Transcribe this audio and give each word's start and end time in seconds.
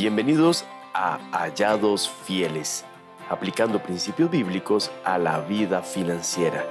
Bienvenidos 0.00 0.64
a 0.94 1.18
Hallados 1.30 2.08
Fieles, 2.24 2.86
aplicando 3.28 3.82
principios 3.82 4.30
bíblicos 4.30 4.90
a 5.04 5.18
la 5.18 5.40
vida 5.40 5.82
financiera 5.82 6.64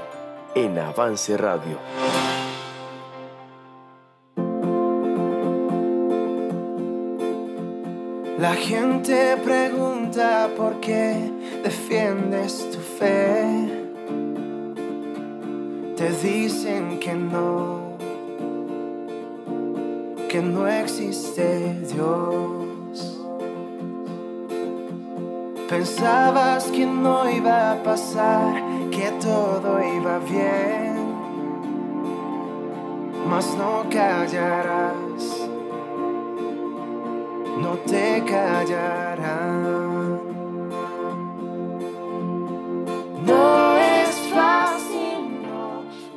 en 0.55 0.79
Avance 0.79 1.37
Radio. 1.37 1.77
La 8.39 8.55
gente 8.55 9.37
pregunta 9.45 10.49
por 10.57 10.79
qué 10.79 11.31
defiendes 11.63 12.67
tu 12.71 12.79
fe. 12.79 13.69
Te 15.95 16.09
dicen 16.27 16.99
que 16.99 17.13
no, 17.13 17.95
que 20.27 20.41
no 20.41 20.67
existe 20.67 21.79
Dios. 21.93 22.68
Pensabas 25.69 26.65
que 26.71 26.85
no 26.85 27.29
iba 27.29 27.73
a 27.73 27.83
pasar, 27.83 28.63
que 28.91 29.11
todo 29.21 29.79
iba 29.83 30.17
bien, 30.19 30.95
mas 33.27 33.55
no 33.55 33.85
callarás 33.89 35.49
no 37.61 37.75
te 37.79 38.23
callarán. 38.25 40.19
No 43.25 43.77
es 43.77 44.15
fácil. 44.33 45.45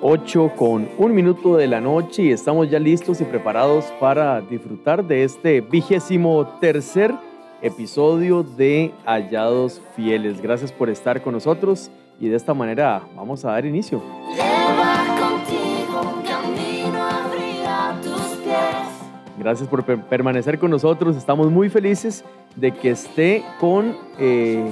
8 0.00 0.52
con 0.56 0.88
un 0.98 1.14
minuto 1.14 1.56
de 1.56 1.66
la 1.66 1.80
noche 1.80 2.22
y 2.22 2.30
estamos 2.30 2.70
ya 2.70 2.78
listos 2.78 3.20
y 3.20 3.24
preparados 3.24 3.86
para 4.00 4.40
disfrutar 4.40 5.04
de 5.04 5.24
este 5.24 5.60
vigésimo 5.60 6.46
tercer 6.60 7.14
episodio 7.62 8.42
de 8.42 8.92
Hallados 9.06 9.80
Fieles. 9.96 10.40
Gracias 10.42 10.72
por 10.72 10.90
estar 10.90 11.22
con 11.22 11.32
nosotros 11.34 11.90
y 12.20 12.28
de 12.28 12.36
esta 12.36 12.54
manera 12.54 13.02
vamos 13.16 13.44
a 13.44 13.52
dar 13.52 13.64
inicio. 13.64 14.02
Lleva 14.30 15.04
contigo 15.18 16.16
un 16.16 16.22
camino 16.22 17.02
abrirá 17.02 17.96
tus 18.02 18.36
pies. 18.42 19.36
Gracias 19.38 19.68
por 19.68 19.84
per- 19.84 20.02
permanecer 20.02 20.58
con 20.58 20.70
nosotros. 20.70 21.16
Estamos 21.16 21.50
muy 21.50 21.68
felices 21.68 22.24
de 22.56 22.72
que 22.72 22.90
esté 22.90 23.44
con, 23.58 23.96
eh, 24.18 24.64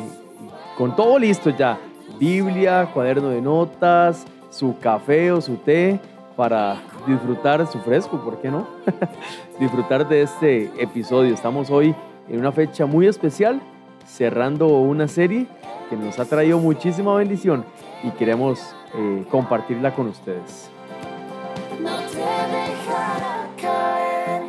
con 0.77 0.95
todo 0.95 1.19
listo 1.19 1.51
ya. 1.51 1.79
Biblia, 2.19 2.91
cuaderno 2.93 3.31
de 3.31 3.41
notas, 3.41 4.27
su 4.51 4.77
café 4.79 5.33
o 5.33 5.41
su 5.41 5.57
té 5.57 5.99
para 6.37 6.77
disfrutar 7.07 7.67
su 7.67 7.79
fresco, 7.81 8.19
¿por 8.23 8.39
qué 8.41 8.51
no? 8.51 8.67
disfrutar 9.61 10.07
de 10.09 10.23
este 10.23 10.71
episodio. 10.83 11.33
Estamos 11.33 11.71
hoy 11.71 11.95
en 12.29 12.39
una 12.39 12.53
fecha 12.53 12.87
muy 12.87 13.07
especial, 13.07 13.61
cerrando 14.07 14.69
una 14.69 15.09
serie 15.09 15.47
que 15.89 15.97
nos 15.97 16.19
ha 16.19 16.25
traído 16.25 16.59
muchísima 16.59 17.15
bendición 17.15 17.65
y 18.03 18.11
queremos 18.13 18.75
eh, 18.95 19.25
compartirla 19.31 19.95
con 19.95 20.09
ustedes. 20.09 20.71
No 21.83 21.97
te 21.97 22.19
dejará 22.19 23.49
caer. 23.61 24.43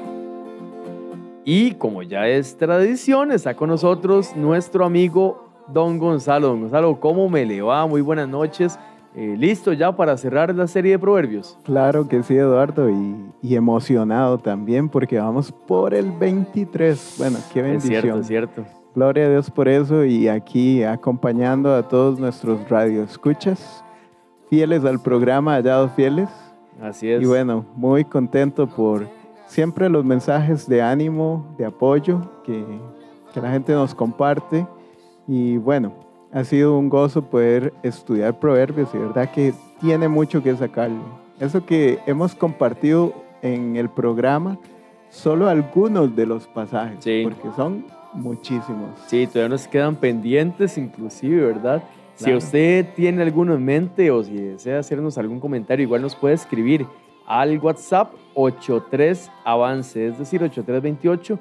Y 1.43 1.71
como 1.71 2.03
ya 2.03 2.27
es 2.27 2.57
tradición, 2.57 3.31
está 3.31 3.55
con 3.55 3.69
nosotros 3.69 4.35
nuestro 4.35 4.85
amigo 4.85 5.49
Don 5.67 5.97
Gonzalo. 5.97 6.49
Don 6.49 6.61
Gonzalo, 6.61 6.99
¿cómo 6.99 7.29
me 7.29 7.45
le 7.45 7.61
va? 7.61 7.87
Muy 7.87 8.01
buenas 8.01 8.27
noches. 8.27 8.77
Eh, 9.13 9.35
¿Listo 9.37 9.73
ya 9.73 9.93
para 9.95 10.15
cerrar 10.17 10.55
la 10.55 10.67
serie 10.67 10.93
de 10.93 10.99
proverbios? 10.99 11.57
Claro 11.63 12.07
que 12.07 12.23
sí, 12.23 12.35
Eduardo, 12.35 12.89
y, 12.89 13.15
y 13.41 13.55
emocionado 13.55 14.37
también 14.37 14.87
porque 14.87 15.19
vamos 15.19 15.51
por 15.51 15.93
el 15.93 16.11
23. 16.11 17.15
Bueno, 17.17 17.37
qué 17.53 17.59
Es 17.59 17.65
bendición. 17.65 18.01
cierto, 18.01 18.19
es 18.19 18.27
cierto. 18.27 18.65
Gloria 18.95 19.25
a 19.25 19.29
Dios 19.29 19.49
por 19.51 19.67
eso 19.67 20.03
y 20.05 20.27
aquí 20.27 20.83
acompañando 20.83 21.73
a 21.75 21.87
todos 21.87 22.19
nuestros 22.19 22.67
radioescuchas, 22.69 23.83
fieles 24.49 24.83
al 24.85 25.01
programa 25.01 25.55
Hallados 25.55 25.91
Fieles. 25.93 26.29
Así 26.81 27.09
es. 27.09 27.21
Y 27.21 27.25
bueno, 27.25 27.65
muy 27.75 28.03
contento 28.05 28.67
por 28.67 29.07
siempre 29.45 29.89
los 29.89 30.03
mensajes 30.05 30.67
de 30.67 30.81
ánimo, 30.81 31.53
de 31.57 31.65
apoyo 31.65 32.21
que, 32.43 32.65
que 33.33 33.41
la 33.41 33.51
gente 33.51 33.73
nos 33.73 33.93
comparte. 33.93 34.65
Y 35.27 35.57
bueno, 35.57 35.93
ha 36.33 36.43
sido 36.43 36.77
un 36.77 36.89
gozo 36.89 37.23
poder 37.23 37.73
estudiar 37.83 38.39
proverbios 38.39 38.89
y 38.93 38.97
verdad 38.97 39.31
que 39.31 39.53
tiene 39.79 40.07
mucho 40.07 40.41
que 40.41 40.55
sacarle. 40.55 40.99
Eso 41.39 41.65
que 41.65 41.99
hemos 42.05 42.35
compartido 42.35 43.13
en 43.41 43.75
el 43.75 43.89
programa, 43.89 44.57
solo 45.09 45.49
algunos 45.49 46.15
de 46.15 46.25
los 46.25 46.47
pasajes, 46.47 47.03
Sí. 47.03 47.21
porque 47.23 47.49
son 47.55 47.85
muchísimos. 48.13 48.89
Sí, 49.07 49.27
todavía 49.27 49.49
nos 49.49 49.67
quedan 49.67 49.95
pendientes 49.95 50.77
inclusive, 50.77 51.45
¿verdad? 51.45 51.83
Si 52.15 52.25
Claro. 52.25 52.37
usted 52.37 52.85
tiene 52.95 53.23
alguno 53.23 53.55
en 53.55 53.65
mente 53.65 54.11
o 54.11 54.23
si 54.23 54.35
desea 54.35 54.79
hacernos 54.79 55.17
algún 55.17 55.39
comentario, 55.39 55.83
igual 55.83 56.01
nos 56.01 56.15
puede 56.15 56.35
escribir 56.35 56.85
al 57.25 57.57
WhatsApp 57.59 58.13
83 58.35 59.31
avance, 59.43 60.07
es 60.07 60.19
decir, 60.19 60.43
8328 60.43 61.39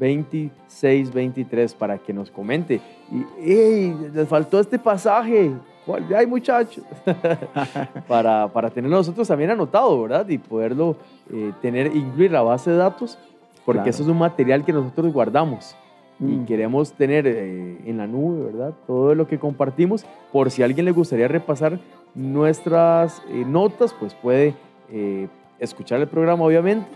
2623 0.00 1.74
para 1.74 1.98
que 1.98 2.12
nos 2.12 2.30
comente. 2.30 2.80
Y, 3.12 3.24
¡Ey! 3.52 3.96
Les 4.14 4.28
faltó 4.28 4.58
este 4.60 4.78
pasaje. 4.78 5.52
¿Cuál? 5.86 6.04
¡Ay, 6.16 6.26
muchachos! 6.26 6.84
para, 8.08 8.48
para 8.48 8.70
tenerlo 8.70 8.96
nosotros 8.96 9.26
también 9.28 9.50
anotado, 9.50 10.02
¿verdad? 10.02 10.28
Y 10.28 10.38
poderlo 10.38 10.96
eh, 11.32 11.52
tener, 11.62 11.94
incluir 11.94 12.30
la 12.32 12.42
base 12.42 12.70
de 12.70 12.76
datos, 12.76 13.18
porque 13.64 13.78
Claro. 13.80 13.90
eso 13.90 14.02
es 14.02 14.08
un 14.08 14.18
material 14.18 14.64
que 14.64 14.72
nosotros 14.72 15.12
guardamos 15.12 15.76
y 16.18 16.24
Mm. 16.24 16.44
queremos 16.46 16.92
tener 16.92 17.26
eh, 17.26 17.78
en 17.86 17.96
la 17.96 18.06
nube, 18.06 18.44
¿verdad? 18.52 18.74
Todo 18.86 19.14
lo 19.14 19.26
que 19.26 19.38
compartimos. 19.38 20.04
Por 20.32 20.50
si 20.50 20.60
a 20.60 20.66
alguien 20.66 20.84
le 20.84 20.92
gustaría 20.92 21.28
repasar 21.28 21.78
nuestras 22.14 23.22
eh, 23.30 23.44
notas, 23.46 23.94
pues 23.98 24.14
puede 24.14 24.54
eh, 24.92 25.28
escuchar 25.58 25.98
el 26.00 26.08
programa, 26.08 26.44
obviamente, 26.44 26.86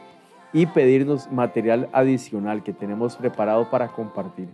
y 0.54 0.66
pedirnos 0.66 1.31
material 1.31 1.91
adicional 1.92 2.62
que 2.62 2.72
tenemos 2.72 3.16
preparado 3.16 3.69
para 3.69 3.88
compartir. 3.88 4.48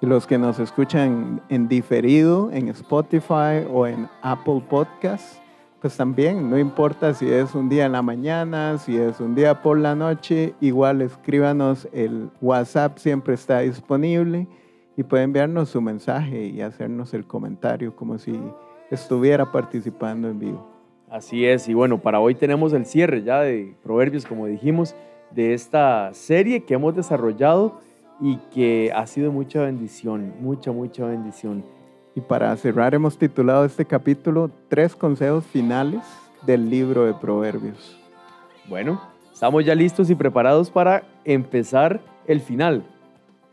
Los 0.00 0.28
que 0.28 0.38
nos 0.38 0.60
escuchan 0.60 1.40
en 1.48 1.66
diferido, 1.66 2.52
en 2.52 2.68
Spotify 2.68 3.66
o 3.68 3.86
en 3.86 4.06
Apple 4.22 4.62
Podcasts, 4.68 5.40
pues 5.80 5.96
también, 5.96 6.50
no 6.50 6.58
importa 6.58 7.14
si 7.14 7.30
es 7.30 7.54
un 7.54 7.68
día 7.68 7.86
en 7.86 7.92
la 7.92 8.02
mañana, 8.02 8.78
si 8.78 8.96
es 8.96 9.20
un 9.20 9.34
día 9.34 9.62
por 9.62 9.78
la 9.78 9.94
noche, 9.94 10.54
igual 10.60 11.02
escríbanos, 11.02 11.88
el 11.92 12.30
WhatsApp 12.40 12.98
siempre 12.98 13.34
está 13.34 13.60
disponible 13.60 14.46
y 14.96 15.02
puede 15.04 15.22
enviarnos 15.22 15.70
su 15.70 15.80
mensaje 15.80 16.46
y 16.46 16.60
hacernos 16.60 17.14
el 17.14 17.24
comentario 17.24 17.94
como 17.96 18.18
si 18.18 18.38
estuviera 18.90 19.50
participando 19.50 20.28
en 20.28 20.38
vivo. 20.38 20.68
Así 21.08 21.46
es, 21.46 21.68
y 21.68 21.74
bueno, 21.74 22.02
para 22.02 22.20
hoy 22.20 22.34
tenemos 22.34 22.72
el 22.72 22.84
cierre 22.84 23.22
ya 23.22 23.40
de 23.40 23.74
Proverbios, 23.82 24.26
como 24.26 24.46
dijimos, 24.46 24.94
de 25.30 25.54
esta 25.54 26.12
serie 26.14 26.64
que 26.64 26.74
hemos 26.74 26.94
desarrollado 26.96 27.80
y 28.20 28.36
que 28.52 28.92
ha 28.94 29.06
sido 29.06 29.30
mucha 29.32 29.62
bendición, 29.62 30.34
mucha, 30.40 30.72
mucha 30.72 31.06
bendición. 31.06 31.64
Y 32.14 32.20
para 32.20 32.56
cerrar 32.56 32.94
hemos 32.94 33.16
titulado 33.16 33.64
este 33.64 33.84
capítulo 33.84 34.50
Tres 34.68 34.96
consejos 34.96 35.44
finales 35.46 36.00
del 36.44 36.68
libro 36.68 37.04
de 37.04 37.14
Proverbios. 37.14 37.96
Bueno, 38.68 39.00
estamos 39.32 39.64
ya 39.64 39.74
listos 39.74 40.10
y 40.10 40.14
preparados 40.14 40.70
para 40.70 41.04
empezar 41.24 42.00
el 42.26 42.40
final. 42.40 42.82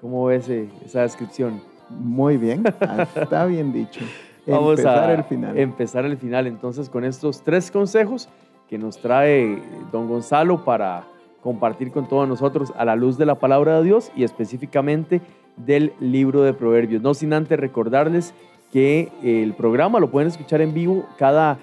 ¿Cómo 0.01 0.25
ves 0.25 0.49
eh, 0.49 0.69
esa 0.83 1.01
descripción? 1.01 1.61
Muy 1.89 2.37
bien, 2.37 2.63
está 3.15 3.45
bien 3.45 3.71
dicho. 3.71 4.01
Vamos 4.47 4.71
Empezar 4.79 5.09
a 5.09 5.13
el 5.13 5.23
final. 5.23 5.57
empezar 5.57 6.05
el 6.05 6.17
final 6.17 6.45
entonces 6.47 6.89
con 6.89 7.03
estos 7.03 7.41
tres 7.43 7.71
consejos 7.71 8.29
que 8.67 8.77
nos 8.77 8.97
trae 8.99 9.61
don 9.91 10.07
Gonzalo 10.07 10.63
para 10.63 11.03
compartir 11.45 11.91
con 11.91 12.07
todos 12.07 12.27
nosotros 12.27 12.73
a 12.75 12.85
la 12.85 12.95
luz 12.95 13.19
de 13.19 13.27
la 13.27 13.35
palabra 13.35 13.77
de 13.77 13.83
Dios 13.83 14.11
y 14.15 14.23
específicamente 14.23 15.21
del 15.57 15.93
libro 15.99 16.41
de 16.41 16.53
Proverbios. 16.53 17.03
No 17.03 17.13
sin 17.13 17.33
antes 17.33 17.59
recordarles 17.59 18.33
que 18.73 19.11
el 19.21 19.53
programa 19.53 19.99
lo 19.99 20.09
pueden 20.09 20.27
escuchar 20.27 20.61
en 20.61 20.73
vivo 20.73 21.05
cada 21.19 21.59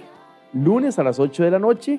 lunes 0.52 1.00
a 1.00 1.02
las 1.02 1.18
8 1.18 1.42
de 1.42 1.50
la 1.50 1.58
noche 1.58 1.98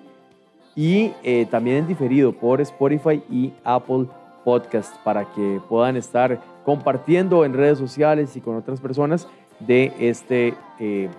y 0.78 1.12
eh, 1.24 1.46
también 1.52 1.76
en 1.76 1.88
diferido 1.88 2.32
por 2.32 2.62
Spotify 2.62 3.22
y 3.30 3.52
Apple 3.66 4.06
Podcast 4.46 4.96
para 5.04 5.26
que 5.34 5.60
puedan 5.68 5.98
estar 5.98 6.40
compartiendo 6.64 7.44
en 7.44 7.54
redes 7.54 7.80
sociales 7.80 8.34
y 8.38 8.40
con 8.40 8.56
otras 8.56 8.80
personas 8.80 9.28
de 9.60 9.92
este 10.00 10.54
eh, 10.80 11.10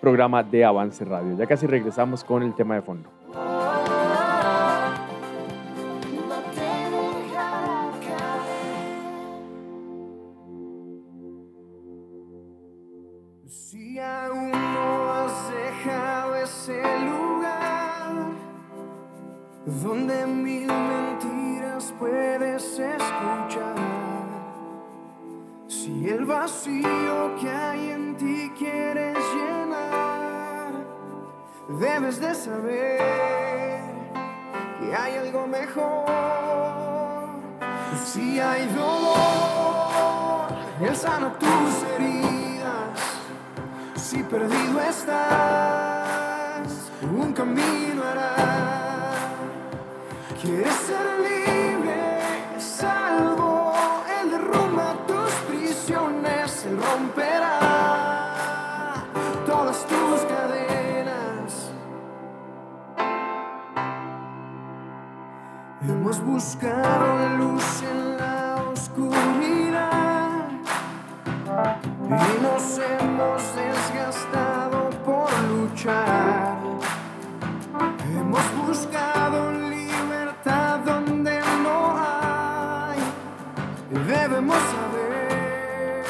programa 0.00 0.42
de 0.42 0.64
Avance 0.64 1.04
Radio. 1.04 1.36
Ya 1.36 1.44
casi 1.46 1.66
regresamos 1.66 2.24
con 2.24 2.42
el 2.42 2.54
tema 2.54 2.76
de 2.76 2.80
fondo. 2.80 3.13
Buscado 66.24 67.28
luz 67.36 67.82
en 67.82 68.16
la 68.16 68.56
oscuridad 68.72 70.48
y 72.00 72.42
nos 72.42 72.78
hemos 72.78 73.42
desgastado 73.54 74.90
por 75.04 75.30
luchar. 75.50 76.56
Hemos 78.10 78.42
buscado 78.66 79.52
libertad 79.52 80.80
donde 80.80 81.40
no 81.62 81.94
hay. 81.98 82.98
Debemos 83.90 84.56
saber 84.56 86.04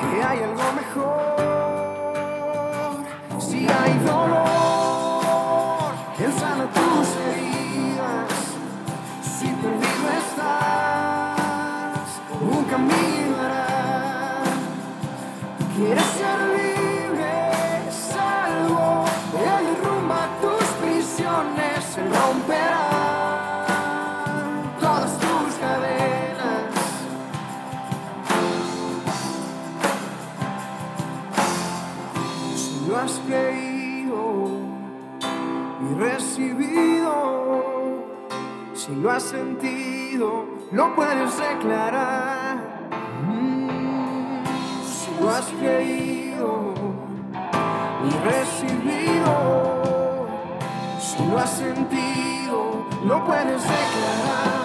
que 0.00 0.22
hay 0.22 0.38
algo 0.42 0.72
mejor. 0.80 1.34
Si 3.40 3.66
hay 3.66 3.98
dolor, 4.04 4.43
y 35.90 35.94
recibido, 35.94 37.12
si 38.74 38.94
lo 38.96 39.10
has 39.10 39.22
sentido, 39.22 40.46
lo 40.72 40.94
puedes 40.94 41.36
declarar. 41.38 42.88
Mm, 43.26 44.44
Si 44.84 45.10
lo 45.20 45.30
has 45.30 45.46
creído 45.60 46.74
y 48.04 48.10
recibido, 48.28 49.32
si 50.98 51.24
lo 51.26 51.38
has 51.38 51.50
sentido, 51.50 52.86
lo 53.04 53.24
puedes 53.24 53.62
declarar. 53.62 54.63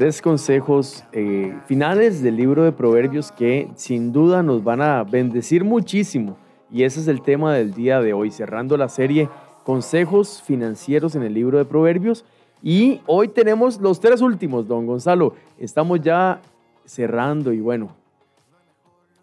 Tres 0.00 0.22
consejos 0.22 1.04
eh, 1.12 1.54
finales 1.66 2.22
del 2.22 2.34
libro 2.34 2.64
de 2.64 2.72
Proverbios 2.72 3.30
que 3.30 3.70
sin 3.74 4.14
duda 4.14 4.42
nos 4.42 4.64
van 4.64 4.80
a 4.80 5.04
bendecir 5.04 5.62
muchísimo. 5.62 6.38
Y 6.70 6.84
ese 6.84 7.00
es 7.00 7.08
el 7.08 7.20
tema 7.20 7.52
del 7.52 7.74
día 7.74 8.00
de 8.00 8.14
hoy, 8.14 8.30
cerrando 8.30 8.78
la 8.78 8.88
serie 8.88 9.28
Consejos 9.62 10.40
financieros 10.40 11.16
en 11.16 11.22
el 11.22 11.34
libro 11.34 11.58
de 11.58 11.66
Proverbios. 11.66 12.24
Y 12.62 13.02
hoy 13.04 13.28
tenemos 13.28 13.78
los 13.78 14.00
tres 14.00 14.22
últimos, 14.22 14.66
don 14.66 14.86
Gonzalo. 14.86 15.34
Estamos 15.58 16.00
ya 16.00 16.40
cerrando 16.86 17.52
y 17.52 17.60
bueno, 17.60 17.94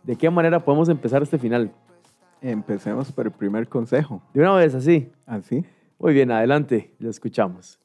¿de 0.03 0.15
qué 0.15 0.29
manera 0.29 0.63
podemos 0.63 0.89
empezar 0.89 1.23
este 1.23 1.39
final? 1.39 1.71
Empecemos 2.39 3.11
por 3.11 3.25
el 3.25 3.31
primer 3.31 3.67
consejo. 3.67 4.21
De 4.31 4.41
una 4.41 4.53
vez 4.53 4.75
así. 4.75 5.09
Así. 5.25 5.65
Muy 5.97 6.13
bien, 6.13 6.29
adelante, 6.29 6.93
lo 6.99 7.09
escuchamos. 7.09 7.79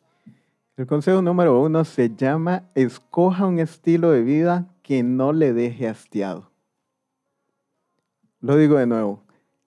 El 0.74 0.86
consejo 0.86 1.20
número 1.20 1.60
uno 1.60 1.84
se 1.84 2.14
llama 2.16 2.70
escoja 2.74 3.46
un 3.46 3.58
estilo 3.58 4.10
de 4.10 4.22
vida 4.22 4.68
que 4.82 5.02
no 5.02 5.34
le 5.34 5.52
deje 5.52 5.86
hastiado. 5.86 6.50
Lo 8.40 8.56
digo 8.56 8.78
de 8.78 8.86
nuevo, 8.86 9.22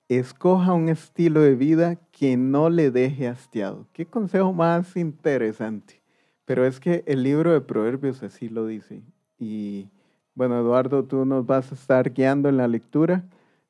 escoja 0.09 0.73
un 0.73 0.89
estilo 0.89 1.41
de 1.41 1.53
vida 1.53 1.97
que 2.11 2.37
no 2.37 2.71
le 2.71 2.89
deje 2.89 3.27
hastiado. 3.27 3.85
Qué 3.93 4.07
consejo 4.07 4.51
más 4.51 4.97
interesante. 4.97 6.01
Pero 6.43 6.65
es 6.65 6.79
que 6.79 7.03
el 7.05 7.21
libro 7.21 7.53
de 7.53 7.61
Proverbios 7.61 8.23
así 8.23 8.49
lo 8.49 8.65
dice. 8.65 9.03
Y 9.37 9.89
bueno, 10.33 10.59
Eduardo, 10.59 11.05
tú 11.05 11.23
nos 11.23 11.45
vas 11.45 11.71
a 11.71 11.75
estar 11.75 12.13
guiando 12.13 12.49
en 12.49 12.57
la 12.57 12.67
lectura, 12.67 13.25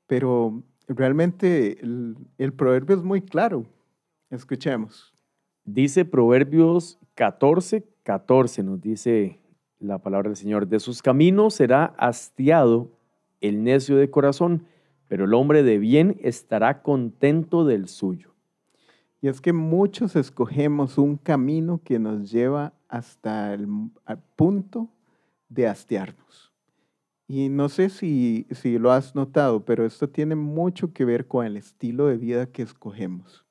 pero 0.08 0.64
realmente 0.88 1.82
el, 1.82 2.16
el 2.38 2.54
proverbio 2.54 2.96
es 2.96 3.04
muy 3.04 3.22
claro. 3.22 3.66
Escuchemos. 4.30 5.15
Dice 5.66 6.06
Proverbios 6.06 7.00
14, 7.16 7.88
14, 8.04 8.62
nos 8.62 8.82
dice 8.82 9.40
la 9.80 9.98
palabra 9.98 10.30
del 10.30 10.38
Señor. 10.38 10.68
De 10.68 10.80
sus 10.80 11.02
caminos 11.02 11.56
será 11.56 11.86
hastiado 11.98 12.92
el 13.42 13.64
necio 13.64 13.98
de 13.98 14.12
corazón, 14.12 14.68
pero 15.08 15.26
el 15.26 15.34
hombre 15.34 15.64
de 15.64 15.80
bien 15.80 16.18
estará 16.22 16.84
contento 16.84 17.66
del 17.66 17.88
suyo. 17.88 18.36
Y 19.22 19.28
es 19.28 19.42
que 19.42 19.54
muchos 19.54 20.16
escogemos 20.16 21.00
un 21.00 21.18
camino 21.18 21.82
que 21.84 21.98
nos 21.98 22.32
lleva 22.32 22.74
hasta 22.88 23.52
el 23.56 23.68
punto 24.36 24.90
de 25.50 25.68
hastiarnos. 25.68 26.54
Y 27.28 27.50
no 27.50 27.70
sé 27.70 27.90
si, 27.90 28.46
si 28.52 28.78
lo 28.78 28.92
has 28.92 29.16
notado, 29.16 29.66
pero 29.66 29.84
esto 29.84 30.08
tiene 30.08 30.36
mucho 30.36 30.94
que 30.94 31.06
ver 31.06 31.26
con 31.26 31.44
el 31.44 31.58
estilo 31.58 32.06
de 32.06 32.18
vida 32.18 32.46
que 32.46 32.62
escogemos. 32.62 33.45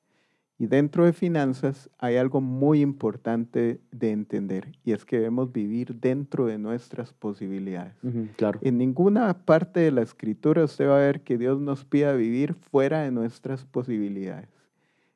Y 0.57 0.67
dentro 0.67 1.05
de 1.05 1.11
finanzas 1.11 1.89
hay 1.97 2.15
algo 2.15 2.39
muy 2.39 2.79
importante 2.79 3.81
de 3.91 4.11
entender, 4.11 4.71
y 4.85 4.93
es 4.93 5.03
que 5.03 5.17
debemos 5.17 5.51
vivir 5.51 5.99
dentro 5.99 6.45
de 6.45 6.57
nuestras 6.57 7.13
posibilidades. 7.13 7.93
claro. 8.37 8.59
En 8.61 8.77
ninguna 8.77 9.45
parte 9.45 9.81
de 9.81 9.91
la 9.91 10.01
escritura 10.01 10.63
usted 10.63 10.87
va 10.87 10.97
a 10.97 11.01
ver 11.01 11.21
que 11.23 11.37
Dios 11.37 11.59
nos 11.59 11.83
pida 11.83 12.13
vivir 12.13 12.53
fuera 12.53 13.01
de 13.01 13.11
nuestras 13.11 13.65
posibilidades. 13.65 14.47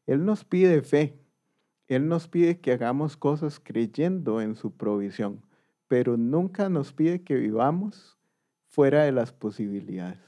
Él 0.08 0.26
nos 0.26 0.44
pide 0.44 0.82
fe. 0.82 1.18
Él 1.88 2.08
nos 2.08 2.28
pide 2.28 2.60
que 2.60 2.72
hagamos 2.72 3.16
cosas 3.16 3.60
creyendo 3.60 4.42
en 4.42 4.56
su 4.56 4.72
provisión, 4.72 5.42
pero 5.88 6.18
nunca 6.18 6.68
nos 6.68 6.94
pide 6.94 7.24
que 7.24 7.36
vivamos 7.36 8.20
fuera 8.68 9.04
de 9.04 9.12
las 9.12 9.32
posibilidades. 9.32 10.20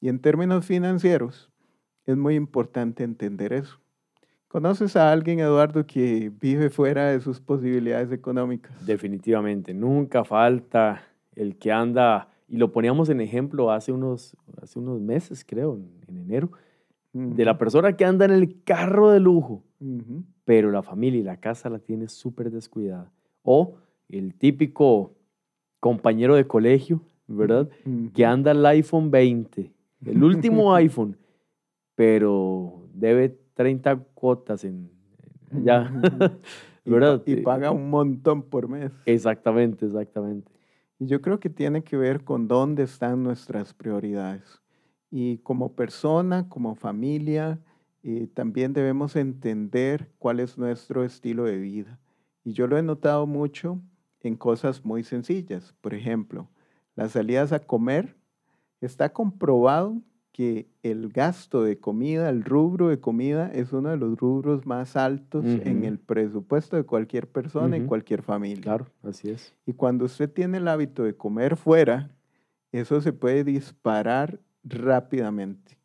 Y 0.00 0.08
en 0.08 0.20
términos 0.20 0.66
financieros, 0.66 1.50
es 2.04 2.16
muy 2.16 2.36
importante 2.36 3.02
entender 3.02 3.52
eso. 3.52 3.80
¿Conoces 4.48 4.96
a 4.96 5.12
alguien, 5.12 5.40
Eduardo, 5.40 5.86
que 5.86 6.32
vive 6.40 6.70
fuera 6.70 7.10
de 7.10 7.20
sus 7.20 7.38
posibilidades 7.38 8.10
económicas? 8.12 8.86
Definitivamente, 8.86 9.74
nunca 9.74 10.24
falta 10.24 11.02
el 11.36 11.56
que 11.56 11.70
anda, 11.70 12.28
y 12.48 12.56
lo 12.56 12.72
poníamos 12.72 13.10
en 13.10 13.20
ejemplo 13.20 13.70
hace 13.70 13.92
unos, 13.92 14.36
hace 14.60 14.78
unos 14.78 15.00
meses, 15.00 15.44
creo, 15.46 15.76
en, 15.76 15.90
en 16.08 16.16
enero, 16.16 16.50
de 17.12 17.44
la 17.44 17.58
persona 17.58 17.94
que 17.94 18.04
anda 18.04 18.24
en 18.24 18.30
el 18.30 18.62
carro 18.64 19.10
de 19.10 19.20
lujo, 19.20 19.64
pero 20.44 20.70
la 20.70 20.82
familia 20.82 21.20
y 21.20 21.24
la 21.24 21.38
casa 21.38 21.68
la 21.68 21.78
tiene 21.78 22.08
súper 22.08 22.50
descuidada. 22.50 23.10
O 23.42 23.76
el 24.08 24.34
típico 24.34 25.12
compañero 25.80 26.34
de 26.36 26.46
colegio, 26.46 27.02
¿verdad? 27.26 27.68
Que 28.14 28.24
anda 28.24 28.52
el 28.52 28.64
iPhone 28.64 29.10
20, 29.10 29.72
el 30.06 30.24
último 30.24 30.74
iPhone, 30.74 31.16
pero 31.94 32.86
debe 32.94 33.36
30 33.58 33.96
cuotas 34.14 34.62
en 34.62 34.88
ya, 35.50 35.90
Y, 36.84 36.90
¿verdad? 36.90 37.22
pa- 37.24 37.30
y 37.30 37.36
paga 37.42 37.70
un 37.72 37.90
montón 37.90 38.42
por 38.42 38.68
mes. 38.68 38.92
Exactamente, 39.04 39.84
exactamente. 39.84 40.50
Y 41.00 41.06
yo 41.06 41.20
creo 41.20 41.40
que 41.40 41.50
tiene 41.50 41.82
que 41.82 41.96
ver 41.96 42.22
con 42.24 42.46
dónde 42.48 42.84
están 42.84 43.22
nuestras 43.24 43.74
prioridades. 43.74 44.62
Y 45.10 45.38
como 45.38 45.72
persona, 45.74 46.48
como 46.48 46.76
familia, 46.76 47.58
eh, 48.04 48.28
también 48.32 48.72
debemos 48.72 49.16
entender 49.16 50.08
cuál 50.18 50.38
es 50.40 50.56
nuestro 50.56 51.02
estilo 51.04 51.44
de 51.44 51.58
vida. 51.58 51.98
Y 52.44 52.52
yo 52.52 52.66
lo 52.68 52.78
he 52.78 52.82
notado 52.82 53.26
mucho 53.26 53.80
en 54.22 54.36
cosas 54.36 54.84
muy 54.84 55.02
sencillas. 55.02 55.74
Por 55.80 55.94
ejemplo, 55.94 56.48
las 56.94 57.12
salidas 57.12 57.52
a 57.52 57.58
comer. 57.58 58.16
Está 58.80 59.12
comprobado 59.12 60.00
que 60.38 60.68
el 60.84 61.08
gasto 61.08 61.64
de 61.64 61.80
comida, 61.80 62.28
el 62.28 62.44
rubro 62.44 62.90
de 62.90 63.00
comida, 63.00 63.50
es 63.52 63.72
uno 63.72 63.88
de 63.88 63.96
los 63.96 64.16
rubros 64.16 64.66
más 64.66 64.94
altos 64.96 65.44
en 65.44 65.82
el 65.82 65.98
presupuesto 65.98 66.76
de 66.76 66.84
cualquier 66.84 67.26
persona 67.26 67.76
y 67.76 67.80
Ujú. 67.80 67.88
cualquier 67.88 68.22
familia. 68.22 68.62
Claro, 68.62 68.86
así 69.02 69.30
es. 69.30 69.52
Y 69.66 69.72
cuando 69.72 70.04
usted 70.04 70.30
tiene 70.30 70.58
el 70.58 70.68
hábito 70.68 71.02
de 71.02 71.16
comer 71.16 71.56
fuera, 71.56 72.12
eso 72.70 73.00
se 73.00 73.12
puede 73.12 73.42
disparar 73.42 74.38
rápidamente. 74.62 75.76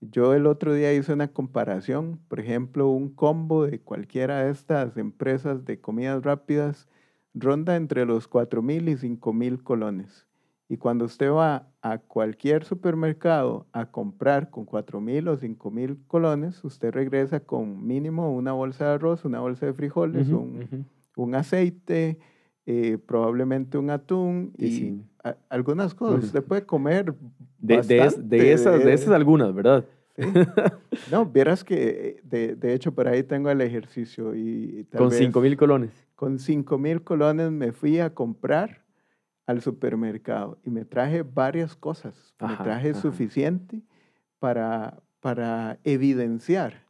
Yo 0.00 0.34
el 0.34 0.46
otro 0.46 0.72
día 0.72 0.94
hice 0.94 1.12
una 1.12 1.26
comparación, 1.26 2.20
por 2.28 2.38
ejemplo, 2.38 2.86
un 2.86 3.08
combo 3.08 3.66
de 3.66 3.80
cualquiera 3.80 4.44
de 4.44 4.52
estas 4.52 4.96
empresas 4.98 5.64
de 5.64 5.80
comidas 5.80 6.22
rápidas 6.22 6.86
ronda 7.34 7.74
entre 7.74 8.06
los 8.06 8.28
4 8.28 8.62
mil 8.62 8.88
y 8.88 8.96
5 8.96 9.32
mil 9.32 9.64
colones. 9.64 10.25
Y 10.68 10.78
cuando 10.78 11.04
usted 11.04 11.30
va 11.30 11.68
a 11.80 11.98
cualquier 11.98 12.64
supermercado 12.64 13.66
a 13.72 13.86
comprar 13.86 14.50
con 14.50 14.64
4 14.64 15.00
mil 15.00 15.28
o 15.28 15.36
5 15.36 15.70
mil 15.70 15.98
colones, 16.08 16.62
usted 16.64 16.92
regresa 16.92 17.38
con 17.40 17.86
mínimo 17.86 18.32
una 18.34 18.52
bolsa 18.52 18.86
de 18.88 18.94
arroz, 18.94 19.24
una 19.24 19.38
bolsa 19.40 19.66
de 19.66 19.72
frijoles, 19.74 20.26
Ujú, 20.28 20.36
un, 20.38 20.62
ujú. 20.62 20.84
un 21.24 21.34
aceite, 21.36 22.18
eh, 22.66 22.98
probablemente 22.98 23.78
un 23.78 23.90
atún 23.90 24.52
Y 24.58 24.68
sí. 24.70 25.00
a- 25.22 25.36
algunas 25.50 25.94
cosas. 25.94 26.24
Usted 26.24 26.42
puede 26.42 26.66
comer 26.66 27.14
De, 27.58 27.80
de, 27.82 28.04
es- 28.04 28.28
de 28.28 28.52
esas, 28.52 28.84
de 28.84 28.92
esas 28.92 29.12
algunas, 29.14 29.54
¿verdad? 29.54 29.84
sí. 30.16 30.22
No, 31.12 31.24
vieras 31.24 31.62
que 31.62 32.20
de, 32.24 32.56
de 32.56 32.74
hecho 32.74 32.92
por 32.92 33.06
ahí 33.06 33.22
tengo 33.22 33.48
el 33.50 33.60
ejercicio 33.60 34.34
y 34.34 34.84
tal 34.90 35.02
Con 35.02 35.10
vez 35.10 35.18
5 35.20 35.40
mil 35.40 35.56
colones. 35.56 35.92
con 36.16 36.40
5 36.40 36.78
mil 36.78 37.02
colones 37.02 37.52
me 37.52 37.70
fui 37.70 38.00
a 38.00 38.12
comprar 38.12 38.82
al 39.46 39.62
supermercado 39.62 40.58
y 40.64 40.70
me 40.70 40.84
traje 40.84 41.22
varias 41.22 41.76
cosas. 41.76 42.34
Ajá, 42.38 42.52
me 42.58 42.64
traje 42.64 42.90
ajá. 42.90 43.00
suficiente 43.00 43.82
para, 44.38 45.02
para 45.20 45.78
evidenciar 45.84 46.84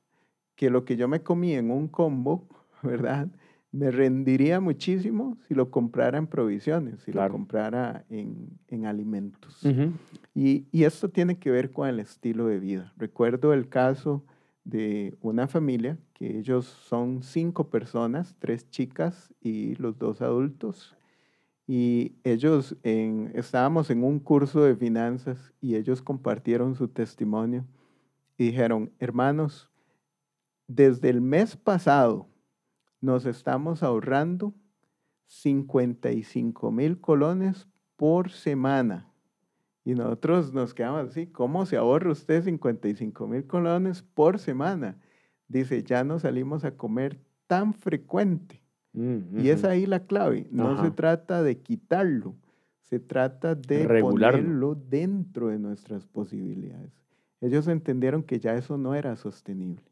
que 0.55 0.71
lo 0.71 0.85
que 0.85 0.97
yo 0.97 1.07
me 1.09 1.23
comí 1.23 1.53
en 1.55 1.71
un 1.71 1.87
combo, 1.89 2.49
¿verdad? 2.83 3.29
Me 3.73 3.91
rendiría 3.91 4.59
muchísimo 4.59 5.37
si 5.47 5.55
lo 5.55 5.71
comprara 5.71 6.17
en 6.17 6.27
provisiones, 6.27 7.03
si 7.03 7.13
Claro. 7.13 7.29
lo 7.29 7.33
comprara 7.35 8.07
en, 8.09 8.59
en 8.69 8.87
alimentos. 8.87 9.63
Y, 10.35 10.67
y 10.73 10.85
esto 10.85 11.11
tiene 11.11 11.39
que 11.39 11.51
ver 11.51 11.73
con 11.73 11.87
el 11.89 12.01
estilo 12.01 12.47
de 12.47 12.59
vida. 12.59 12.95
Recuerdo 12.97 13.53
el 13.53 13.69
caso 13.69 14.25
de 14.65 15.15
una 15.21 15.47
familia 15.47 15.99
que 16.15 16.39
ellos 16.39 16.65
son 16.65 17.23
cinco 17.23 17.69
personas, 17.69 18.35
tres 18.39 18.71
chicas 18.71 19.35
y 19.43 19.75
los 19.75 19.99
dos 19.99 20.23
adultos. 20.23 20.96
Y 21.67 22.17
ellos 22.23 22.77
en- 22.83 23.33
estábamos 23.35 23.91
en 23.91 24.05
un 24.05 24.21
curso 24.21 24.63
de 24.63 24.77
finanzas 24.77 25.53
y 25.61 25.75
ellos 25.75 26.01
compartieron 26.01 26.75
su 26.77 26.89
testimonio 26.89 27.67
y 28.39 28.47
dijeron, 28.47 28.93
hermanos, 28.99 29.69
desde 30.69 31.11
el 31.11 31.21
mes 31.21 31.57
pasado 31.57 32.29
nos 33.01 33.27
estamos 33.27 33.83
ahorrando 33.83 34.55
55 35.27 36.71
mil 36.71 37.01
colones 37.01 37.67
por 37.97 38.31
semana. 38.31 39.13
Y 39.85 39.95
nosotros 39.95 40.53
nos 40.53 40.75
quedamos 40.75 41.09
así, 41.11 41.27
¿cómo 41.29 41.67
se 41.67 41.77
ahorra 41.77 42.11
usted 42.11 42.43
55 42.43 43.27
mil 43.27 43.47
colones 43.47 44.03
por 44.03 44.39
semana? 44.39 45.01
Dice, 45.49 45.83
ya 45.83 46.03
no 46.05 46.19
salimos 46.19 46.65
a 46.65 46.77
comer 46.77 47.21
tan 47.47 47.73
frecuente. 47.73 48.66
Mm, 48.97 49.39
Y 49.41 49.51
es 49.51 49.63
ahí 49.65 49.87
la 49.87 50.01
clave. 50.07 50.49
No 50.51 50.83
se 50.83 50.91
trata 50.91 51.43
de 51.43 51.59
quitarlo, 51.59 52.35
se 52.81 52.99
trata 52.99 53.55
de 53.55 53.87
Regularlo. 53.87 54.39
ponerlo 54.43 54.75
dentro 54.75 55.49
de 55.49 55.59
nuestras 55.59 56.07
posibilidades. 56.07 56.93
Ellos 57.41 57.69
entendieron 57.69 58.23
que 58.23 58.41
ya 58.41 58.55
eso 58.57 58.79
no 58.79 58.95
era 58.95 59.15
sostenible. 59.17 59.85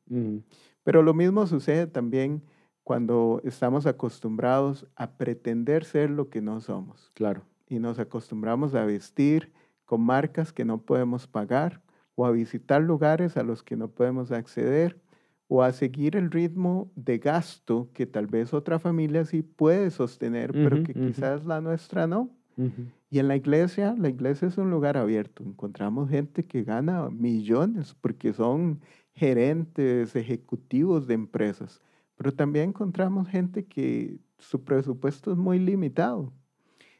Pero 0.82 1.02
lo 1.02 1.12
mismo 1.14 1.46
sucede 1.46 1.87
también 1.87 2.42
cuando 2.82 3.40
estamos 3.44 3.87
acostumbrados 3.87 4.87
a 4.96 5.12
pretender 5.12 5.84
ser 5.84 6.11
lo 6.11 6.28
que 6.30 6.40
no 6.42 6.61
somos 6.61 7.11
Claro. 7.14 7.42
y 7.68 7.78
nos 7.78 7.99
acostumbramos 7.99 8.75
a 8.75 8.84
vestir 8.84 9.52
con 9.84 10.00
marcas 10.02 10.52
que 10.52 10.64
no 10.64 10.78
podemos 10.82 11.26
pagar 11.26 11.82
o 12.14 12.26
a 12.26 12.30
visitar 12.30 12.80
lugares 12.82 13.37
a 13.37 13.42
los 13.42 13.62
que 13.62 13.76
no 13.76 13.88
podemos 13.88 14.30
acceder 14.32 14.99
o 15.48 15.62
a 15.62 15.72
seguir 15.72 16.16
el 16.16 16.30
ritmo 16.30 16.90
de 16.96 17.18
gasto 17.18 17.90
que 17.92 18.06
tal 18.06 18.26
vez 18.26 18.54
otra 18.54 18.78
familia 18.78 19.24
sí 19.24 19.42
puede 19.42 19.90
sostener, 19.90 20.56
pero 20.60 20.76
Ujú, 20.76 20.82
que 20.82 20.94
ujú. 20.94 21.06
quizás 21.06 21.44
la 21.46 21.60
nuestra 21.60 22.06
no. 22.06 22.30
Y 23.10 23.18
en 23.18 23.28
la 23.28 23.36
iglesia, 23.36 23.94
la 23.98 24.08
iglesia 24.08 24.48
es 24.48 24.58
un 24.58 24.70
lugar 24.70 24.96
abierto. 24.96 25.44
Encontramos 25.44 26.10
gente 26.10 26.44
que 26.46 26.64
gana 26.64 27.08
millones 27.10 27.94
porque 28.00 28.32
son 28.32 28.80
gerentes, 29.14 30.16
ejecutivos 30.16 31.06
de 31.06 31.14
empresas. 31.14 31.80
Pero 32.16 32.32
también 32.34 32.70
encontramos 32.70 33.28
gente 33.28 33.66
que 33.66 34.18
su 34.38 34.64
presupuesto 34.64 35.32
es 35.32 35.38
muy 35.38 35.58
limitado. 35.58 36.32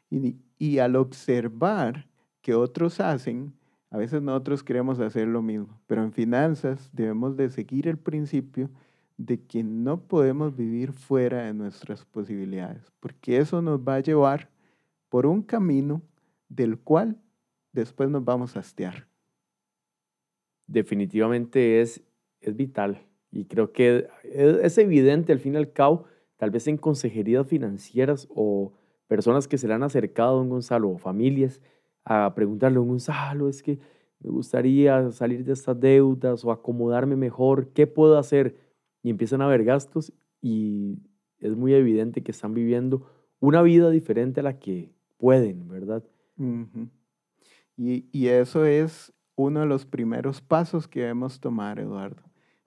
Y, 0.09 0.37
y 0.57 0.79
al 0.79 0.95
observar 0.95 2.07
que 2.41 2.53
otros 2.55 2.99
hacen, 2.99 3.53
a 3.89 3.97
veces 3.97 4.21
nosotros 4.21 4.63
queremos 4.63 4.99
hacer 4.99 5.27
lo 5.27 5.41
mismo. 5.41 5.79
Pero 5.87 6.03
en 6.03 6.11
finanzas 6.11 6.89
debemos 6.93 7.37
de 7.37 7.49
seguir 7.49 7.87
el 7.87 7.97
principio 7.97 8.69
de 9.17 9.41
que 9.41 9.63
no 9.63 10.01
podemos 10.01 10.55
vivir 10.55 10.91
fuera 10.91 11.43
de 11.43 11.53
nuestras 11.53 12.03
posibilidades, 12.05 12.91
porque 12.99 13.37
eso 13.37 13.61
nos 13.61 13.79
va 13.79 13.95
a 13.95 13.99
llevar 14.01 14.49
por 15.09 15.25
un 15.25 15.41
camino 15.41 16.01
del 16.49 16.77
cual 16.77 17.21
después 17.71 18.09
nos 18.09 18.25
vamos 18.25 18.55
a 18.55 18.59
hastear. 18.59 19.07
definitivamente 20.67 21.81
es, 21.81 22.03
es 22.41 22.55
vital. 22.55 23.05
Y 23.31 23.45
creo 23.45 23.71
que 23.71 24.07
es, 24.23 24.57
es 24.57 24.77
evidente 24.77 25.31
al 25.31 25.39
fin 25.39 25.53
y 25.53 25.57
al 25.57 25.71
cabo, 25.71 26.05
tal 26.37 26.51
vez 26.51 26.67
en 26.67 26.77
consejerías 26.77 27.47
financieras 27.47 28.27
o 28.33 28.73
personas 29.07 29.47
que 29.47 29.57
se 29.57 29.67
le 29.67 29.73
han 29.75 29.83
acercado 29.83 30.31
a 30.31 30.37
don 30.39 30.49
Gonzalo 30.49 30.89
o 30.89 30.97
familias 30.97 31.61
a 32.05 32.33
preguntarle 32.35 32.77
a 32.77 32.79
don 32.79 32.87
Gonzalo, 32.87 33.49
es 33.49 33.61
que 33.61 33.79
me 34.19 34.29
gustaría 34.29 35.11
salir 35.11 35.43
de 35.43 35.53
estas 35.53 35.79
deudas 35.79 36.45
o 36.45 36.51
acomodarme 36.51 37.15
mejor, 37.15 37.69
¿qué 37.73 37.87
puedo 37.87 38.17
hacer? 38.17 38.55
Y 39.03 39.09
empiezan 39.09 39.41
a 39.41 39.45
haber 39.45 39.63
gastos 39.63 40.13
y 40.41 40.99
es 41.39 41.55
muy 41.55 41.73
evidente 41.73 42.23
que 42.23 42.31
están 42.31 42.53
viviendo 42.53 43.05
una 43.39 43.61
vida 43.61 43.89
diferente 43.89 44.39
a 44.39 44.43
la 44.43 44.57
que 44.59 44.93
pueden, 45.17 45.67
¿verdad? 45.67 46.03
Y, 47.77 48.05
y 48.11 48.27
eso 48.27 48.65
es 48.65 49.13
uno 49.35 49.59
de 49.59 49.65
los 49.65 49.85
primeros 49.85 50.41
pasos 50.41 50.87
que 50.87 51.01
debemos 51.01 51.39
tomar, 51.39 51.79
Eduardo. 51.79 52.23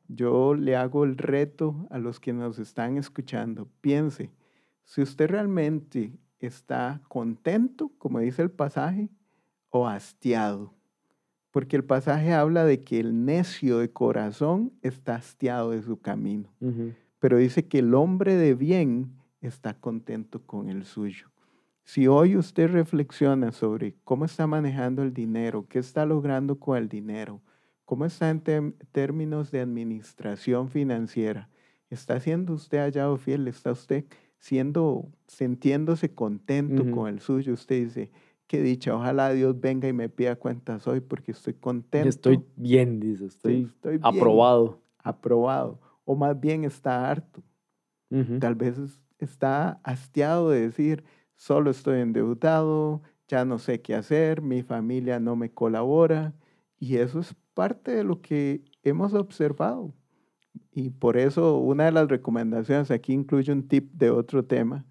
Yo 0.06 0.54
le 0.54 0.76
hago 0.76 1.04
el 1.04 1.16
reto 1.16 1.86
a 1.90 1.98
los 1.98 2.20
que 2.20 2.32
nos 2.32 2.58
están 2.58 2.96
escuchando. 2.96 3.68
Piense, 3.80 4.30
si 4.84 5.02
usted 5.02 5.28
realmente 5.28 6.18
está 6.38 7.02
contento, 7.08 7.90
como 7.98 8.20
dice 8.20 8.42
el 8.42 8.50
pasaje, 8.50 9.08
o 9.70 9.86
hastiado. 9.86 10.74
Porque 11.50 11.76
el 11.76 11.84
pasaje 11.84 12.32
habla 12.32 12.64
de 12.64 12.84
que 12.84 13.00
el 13.00 13.24
necio 13.24 13.78
de 13.78 13.90
corazón 13.90 14.72
está 14.82 15.16
hastiado 15.16 15.70
de 15.70 15.82
su 15.82 16.00
camino. 16.00 16.48
Pero 17.18 17.38
dice 17.38 17.66
que 17.66 17.80
el 17.80 17.94
hombre 17.94 18.36
de 18.36 18.54
bien 18.54 19.12
está 19.40 19.74
contento 19.74 20.42
con 20.42 20.68
el 20.68 20.84
suyo. 20.84 21.28
Si 21.84 22.06
hoy 22.06 22.36
usted 22.36 22.70
reflexiona 22.70 23.50
sobre 23.50 23.96
cómo 24.04 24.26
está 24.26 24.46
manejando 24.46 25.02
el 25.02 25.14
dinero, 25.14 25.66
qué 25.68 25.78
está 25.78 26.04
logrando 26.04 26.58
con 26.58 26.76
el 26.76 26.88
dinero, 26.88 27.40
cómo 27.86 28.04
está 28.04 28.28
en 28.28 28.74
términos 28.92 29.50
de 29.50 29.60
administración 29.60 30.68
financiera, 30.68 31.48
¿está 31.88 32.20
siendo 32.20 32.52
usted 32.52 32.78
hallado 32.78 33.16
fiel? 33.16 33.48
¿Está 33.48 33.72
usted 33.72 34.04
siendo, 34.38 35.08
sintiéndose 35.26 36.14
contento 36.14 36.90
con 36.90 37.08
el 37.08 37.20
suyo? 37.20 37.54
Usted 37.54 37.84
dice, 37.84 38.10
qué 38.48 38.60
dicha, 38.62 38.96
ojalá 38.96 39.30
Dios 39.32 39.60
venga 39.60 39.86
y 39.86 39.92
me 39.92 40.08
pida 40.08 40.34
cuentas 40.36 40.86
hoy 40.88 41.00
porque 41.00 41.30
estoy 41.32 41.54
contento. 41.54 42.08
Estoy 42.08 42.40
bien, 42.56 42.98
dice, 42.98 43.26
estoy 43.26 43.64
estoy 43.72 43.98
bien, 43.98 44.06
aprobado. 44.06 44.80
aprobado. 44.98 45.78
O 46.04 46.16
más 46.16 46.38
bien 46.40 46.64
está 46.64 47.08
harto. 47.08 47.42
Ujú. 48.10 48.38
Tal 48.40 48.54
vez 48.56 48.78
es- 48.78 49.00
está 49.18 49.78
hastiado 49.84 50.50
de 50.50 50.62
decir, 50.62 51.04
solo 51.36 51.70
estoy 51.70 52.00
endeudado, 52.00 53.02
ya 53.28 53.44
no 53.44 53.58
sé 53.58 53.80
qué 53.82 53.94
hacer, 53.94 54.40
mi 54.42 54.62
familia 54.62 55.20
no 55.20 55.36
me 55.36 55.50
colabora. 55.52 56.32
Y 56.80 56.96
eso 56.96 57.20
es 57.20 57.34
parte 57.54 57.90
de 57.92 58.04
lo 58.04 58.20
que 58.22 58.62
hemos 58.82 59.12
observado. 59.14 59.92
Y 60.72 60.90
por 60.90 61.16
eso 61.18 61.58
una 61.58 61.84
de 61.84 61.92
las 61.92 62.08
recomendaciones, 62.08 62.90
aquí 62.90 63.12
incluye 63.12 63.52
un 63.52 63.68
tip 63.68 63.92
de 63.92 64.10
otro 64.10 64.44
tema, 64.44 64.86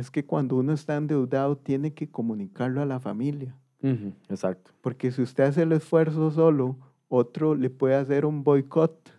es 0.00 0.10
que 0.10 0.24
cuando 0.24 0.56
uno 0.56 0.72
está 0.72 0.96
endeudado 0.96 1.56
tiene 1.58 1.92
que 1.92 2.10
comunicarlo 2.10 2.80
a 2.80 2.86
la 2.86 3.00
familia. 3.00 3.56
Exacto. 4.28 4.72
Porque 4.80 5.10
si 5.10 5.22
usted 5.22 5.44
hace 5.44 5.62
el 5.62 5.72
esfuerzo 5.72 6.30
solo, 6.30 6.76
otro 7.08 7.54
le 7.54 7.70
puede 7.70 7.94
hacer 7.94 8.24
un 8.24 8.42
boicot. 8.42 9.12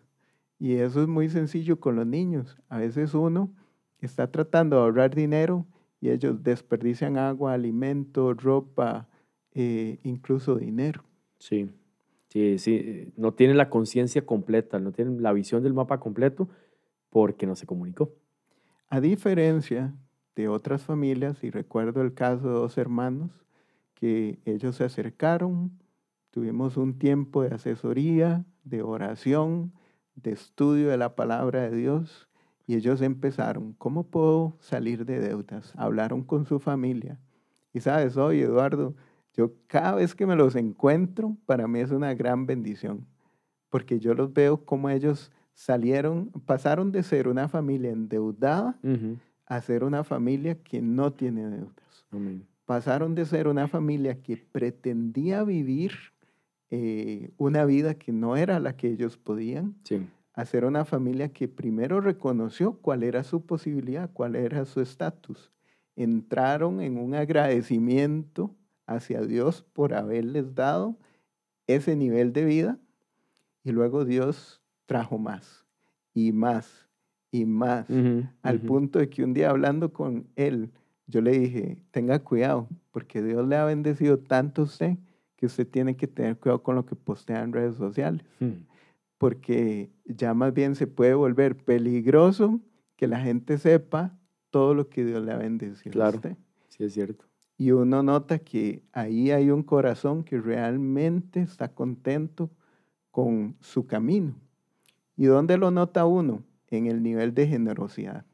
Y 0.59 0.73
eso 0.73 1.01
es 1.01 1.07
muy 1.07 1.29
sencillo 1.29 1.79
con 1.79 1.95
los 1.95 2.05
niños. 2.05 2.57
A 2.69 2.77
veces 2.77 3.13
uno 3.13 3.51
está 3.99 4.31
tratando 4.31 4.75
de 4.75 4.81
ahorrar 4.83 5.13
dinero 5.15 5.65
y 5.99 6.09
ellos 6.09 6.43
desperdician 6.43 7.17
agua, 7.17 7.53
alimento, 7.53 8.33
ropa, 8.33 9.07
eh, 9.53 9.99
incluso 10.03 10.55
dinero. 10.55 11.03
Sí. 11.37 11.69
Sí, 12.29 12.57
sí. 12.59 12.75
eh, 12.83 13.11
No 13.17 13.33
tienen 13.33 13.57
la 13.57 13.69
conciencia 13.69 14.25
completa, 14.25 14.79
no 14.79 14.91
tienen 14.91 15.21
la 15.21 15.33
visión 15.33 15.61
del 15.63 15.73
mapa 15.73 15.99
completo 15.99 16.47
porque 17.09 17.45
no 17.45 17.55
se 17.55 17.65
comunicó. 17.65 18.11
A 18.89 18.99
diferencia 19.01 19.93
de 20.35 20.47
otras 20.47 20.83
familias, 20.83 21.43
y 21.43 21.49
recuerdo 21.49 22.01
el 22.01 22.13
caso 22.13 22.47
de 22.47 22.53
dos 22.53 22.77
hermanos, 22.77 23.31
que 23.93 24.39
ellos 24.45 24.75
se 24.75 24.83
acercaron, 24.83 25.71
tuvimos 26.31 26.77
un 26.77 26.97
tiempo 26.97 27.43
de 27.43 27.53
asesoría, 27.53 28.45
de 28.63 28.81
oración, 28.81 29.73
de 30.15 30.31
estudio 30.31 30.89
de 30.89 30.97
la 30.97 31.15
palabra 31.15 31.69
de 31.69 31.75
Dios, 31.75 32.29
y 32.65 32.75
ellos 32.75 33.01
empezaron, 33.01 33.73
¿cómo 33.73 34.03
puedo 34.03 34.55
salir 34.59 35.05
de 35.05 35.19
deudas? 35.19 35.73
Hablaron 35.75 36.23
con 36.23 36.45
su 36.45 36.59
familia. 36.59 37.19
Y 37.73 37.81
sabes, 37.81 38.17
hoy, 38.17 38.41
Eduardo, 38.41 38.95
yo 39.33 39.51
cada 39.67 39.95
vez 39.95 40.15
que 40.15 40.25
me 40.25 40.35
los 40.35 40.55
encuentro, 40.55 41.37
para 41.45 41.67
mí 41.67 41.79
es 41.79 41.91
una 41.91 42.13
gran 42.13 42.45
bendición, 42.45 43.05
porque 43.69 43.99
yo 43.99 44.13
los 44.13 44.33
veo 44.33 44.65
como 44.65 44.89
ellos 44.89 45.31
salieron, 45.53 46.31
pasaron 46.45 46.91
de 46.91 47.03
ser 47.03 47.27
una 47.27 47.47
familia 47.47 47.91
endeudada 47.91 48.79
Ujú. 48.83 49.17
A 49.45 49.61
ser 49.61 49.83
una 49.83 50.03
familia 50.03 50.55
que 50.55 50.81
no 50.81 51.13
tiene 51.13 51.49
deudas. 51.49 52.05
Amén. 52.11 52.47
Pasaron 52.65 53.15
de 53.15 53.25
ser 53.25 53.47
una 53.47 53.67
familia 53.67 54.21
que 54.21 54.37
pretendía 54.37 55.43
vivir 55.43 55.91
eh, 56.69 57.31
una 57.37 57.65
vida 57.65 57.95
que 57.95 58.13
no 58.13 58.37
era 58.37 58.59
la 58.59 58.77
que 58.77 58.87
ellos 58.87 59.17
podían, 59.17 59.75
Sí. 59.83 60.07
a 60.33 60.45
ser 60.45 60.63
una 60.63 60.85
familia 60.85 61.29
que 61.33 61.49
primero 61.49 61.99
reconoció 61.99 62.77
cuál 62.77 63.03
era 63.03 63.23
su 63.25 63.45
posibilidad, 63.45 64.09
cuál 64.13 64.35
era 64.37 64.63
su 64.65 64.79
estatus. 64.79 65.51
Entraron 65.97 66.79
en 66.79 66.97
un 66.97 67.13
agradecimiento 67.13 68.55
hacia 68.85 69.21
Dios 69.21 69.63
por 69.73 69.93
haberles 69.93 70.55
dado 70.55 70.97
ese 71.67 71.97
nivel 71.97 72.31
de 72.31 72.45
vida 72.45 72.79
y 73.63 73.71
luego 73.71 74.05
Dios 74.05 74.61
trajo 74.85 75.17
más 75.17 75.65
y 76.13 76.31
más 76.31 76.87
y 77.31 77.45
más 77.45 77.87
al 78.43 78.59
punto 78.61 78.99
de 78.99 79.09
que 79.09 79.23
un 79.23 79.33
día 79.33 79.49
hablando 79.49 79.93
con 79.93 80.27
él, 80.35 80.71
yo 81.07 81.21
le 81.21 81.31
dije, 81.31 81.81
tenga 81.91 82.19
cuidado, 82.19 82.67
porque 82.91 83.21
Dios 83.21 83.47
le 83.47 83.55
ha 83.55 83.65
bendecido 83.65 84.19
tanto 84.19 84.61
a 84.61 84.65
usted 84.65 84.97
que 85.35 85.45
usted 85.45 85.67
tiene 85.67 85.95
que 85.95 86.07
tener 86.07 86.37
cuidado 86.37 86.61
con 86.63 86.75
lo 86.75 86.85
que 86.85 86.95
postea 86.95 87.41
en 87.43 87.53
redes 87.53 87.75
sociales, 87.75 88.23
Mm, 88.39 88.65
porque 89.17 89.91
ya 90.05 90.33
más 90.33 90.53
bien 90.53 90.75
se 90.75 90.87
puede 90.87 91.13
volver 91.13 91.55
peligroso 91.55 92.59
que 92.95 93.07
la 93.07 93.19
gente 93.19 93.57
sepa 93.57 94.17
todo 94.49 94.73
lo 94.73 94.89
que 94.89 95.05
Dios 95.05 95.23
le 95.23 95.31
ha 95.31 95.37
bendecido 95.37 95.91
a 95.91 95.93
Claro. 95.93 96.15
usted. 96.17 96.37
Sí, 96.69 96.83
es 96.83 96.93
cierto. 96.93 97.25
Y 97.57 97.71
uno 97.71 98.01
nota 98.03 98.39
que 98.39 98.83
ahí 98.91 99.29
hay 99.31 99.51
un 99.51 99.61
corazón 99.63 100.23
que 100.23 100.39
realmente 100.41 101.41
está 101.41 101.69
contento 101.73 102.49
con 103.11 103.55
su 103.59 103.85
camino. 103.85 104.33
¿Y 105.15 105.25
dónde 105.25 105.57
lo 105.57 105.69
nota 105.69 106.05
uno? 106.05 106.43
En 106.71 106.87
el 106.87 107.03
nivel 107.03 107.35
de 107.35 107.47
generosidad. 107.47 108.25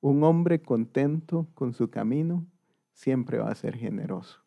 Un 0.00 0.22
hombre 0.24 0.60
contento 0.60 1.48
con 1.54 1.72
su 1.72 1.88
camino 1.88 2.44
siempre 2.92 3.38
va 3.38 3.50
a 3.50 3.54
ser 3.54 3.76
generoso. 3.76 4.44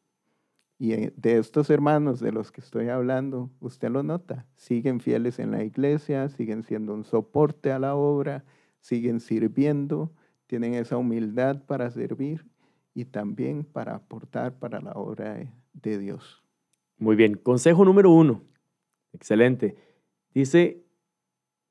Y 0.77 0.93
eh, 0.93 1.13
de 1.17 1.37
estos 1.37 1.69
hermanos 1.69 2.19
de 2.19 2.31
los 2.31 2.51
que 2.51 2.61
estoy 2.61 2.89
hablando, 2.89 3.49
usted 3.59 3.89
lo 3.89 4.03
nota, 4.03 4.45
siguen 4.55 4.99
fieles 4.99 5.39
en 5.39 5.51
la 5.51 5.63
iglesia, 5.63 6.29
siguen 6.29 6.63
siendo 6.63 6.93
un 6.93 7.03
soporte 7.03 7.71
a 7.71 7.79
la 7.79 7.95
obra, 7.95 8.45
siguen 8.79 9.19
sirviendo, 9.19 10.11
tienen 10.47 10.73
esa 10.73 10.97
humildad 10.97 11.63
para 11.65 11.91
servir 11.91 12.45
y 12.93 13.05
también 13.05 13.63
para 13.63 13.95
aportar 13.95 14.57
para 14.57 14.81
la 14.81 14.91
obra 14.93 15.33
de, 15.33 15.49
de 15.73 15.97
Dios. 15.97 16.43
Muy 16.97 17.15
bien. 17.15 17.35
Consejo 17.35 17.85
número 17.85 18.11
uno. 18.11 18.43
Excelente. 19.13 19.75
Dice, 20.33 20.83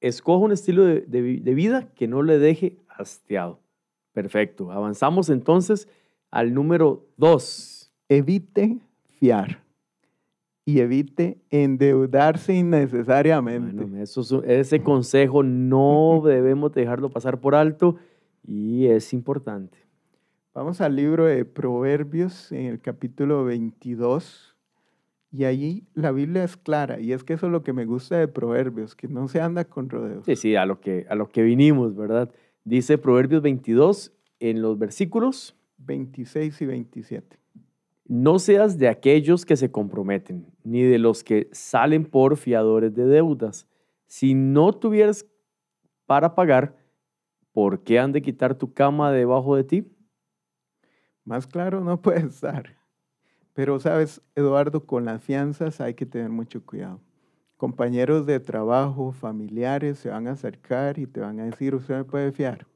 escoja 0.01 0.45
un 0.45 0.53
estilo 0.53 0.85
de, 0.85 1.01
de 1.03 1.21
vi- 1.23 1.41
de 1.41 1.55
vida 1.55 1.89
que 1.95 2.07
no 2.09 2.23
le 2.23 2.39
deje 2.39 2.77
hastiado. 2.89 3.61
Perfecto. 4.13 4.71
Avanzamos 4.73 5.29
entonces 5.31 5.89
al 6.31 6.53
número 6.55 7.07
dos. 7.17 7.91
Evite 8.09 8.79
fiar 9.19 9.63
y 10.65 10.81
evite 10.81 11.39
endeudarse 11.51 12.55
innecesariamente. 12.55 13.75
Bueno, 13.85 14.03
eso 14.03 14.43
ese 14.45 14.83
consejo 14.83 15.43
no 15.43 16.21
debemos 16.25 16.73
dejarlo 16.73 17.11
pasar 17.11 17.39
por 17.41 17.55
alto 17.55 17.97
y 18.47 18.87
es 18.87 19.13
importante. 19.13 19.79
Vamos 20.55 20.81
al 20.81 20.97
libro 20.97 21.27
de 21.27 21.45
Proverbios 21.45 22.51
en 22.53 22.67
el 22.67 22.81
capítulo 22.81 23.45
22 23.45 24.57
y 25.31 25.45
allí 25.45 25.87
la 25.95 26.12
Biblia 26.12 26.45
es 26.45 26.57
clara 26.57 27.01
y 27.01 27.12
es 27.12 27.23
que 27.23 27.35
eso 27.35 27.47
es 27.47 27.53
lo 27.53 27.62
que 27.62 27.73
me 27.73 27.85
gusta 27.85 28.17
de 28.17 28.29
Proverbios, 28.29 28.95
que 28.95 29.09
no 29.09 29.29
se 29.29 29.41
anda 29.41 29.64
con 29.64 29.91
rodeos. 29.91 30.25
Sí, 30.25 30.37
sí, 30.37 30.57
a 30.57 30.64
lo 30.64 30.81
que, 30.81 31.07
a 31.11 31.14
lo 31.14 31.29
que 31.29 31.43
vinimos, 31.43 31.95
¿verdad? 31.95 32.33
Dice 32.64 32.97
Proverbios 32.99 33.43
22 33.43 34.12
en 34.41 34.62
los 34.62 34.79
versículos 34.79 35.55
26 35.79 36.61
y 36.62 36.67
27. 36.67 37.38
No 38.07 38.38
seas 38.38 38.79
de 38.79 38.88
aquellos 38.88 39.45
que 39.45 39.57
se 39.57 39.71
comprometen, 39.71 40.47
ni 40.64 40.83
de 40.83 40.99
los 40.99 41.23
que 41.23 41.49
salen 41.53 42.07
por 42.07 42.38
fiadores 42.38 42.95
de 42.95 43.05
deudas. 43.05 43.69
Si 44.07 44.33
no 44.33 44.73
tuvieras 44.73 45.27
para 46.07 46.35
pagar, 46.35 46.75
¿por 47.53 47.83
qué 47.83 47.99
han 47.99 48.12
de 48.12 48.23
quitar 48.23 48.55
tu 48.55 48.73
cama 48.73 49.12
debajo 49.12 49.57
de 49.57 49.64
ti? 49.64 49.85
Más 51.25 51.47
claro 51.47 51.85
no 51.85 52.01
puede 52.01 52.21
estar. 52.27 52.78
Pero 53.55 53.81
sabes, 53.81 54.21
Eduardo, 54.35 54.85
con 54.87 55.05
las 55.05 55.23
fianzas 55.23 55.81
hay 55.81 55.95
que 55.95 56.07
tener 56.07 56.31
mucho 56.31 56.65
cuidado. 56.65 57.01
Compañeros 57.57 58.25
de 58.25 58.39
trabajo, 58.39 59.11
familiares 59.13 59.99
se 59.99 60.11
van 60.11 60.29
a 60.29 60.33
acercar 60.33 60.99
y 60.99 61.07
te 61.07 61.21
van 61.21 61.41
a 61.41 61.45
decir, 61.45 61.75
usted 61.75 61.97
me 61.97 62.05
puede 62.05 62.31
fiar. 62.31 62.67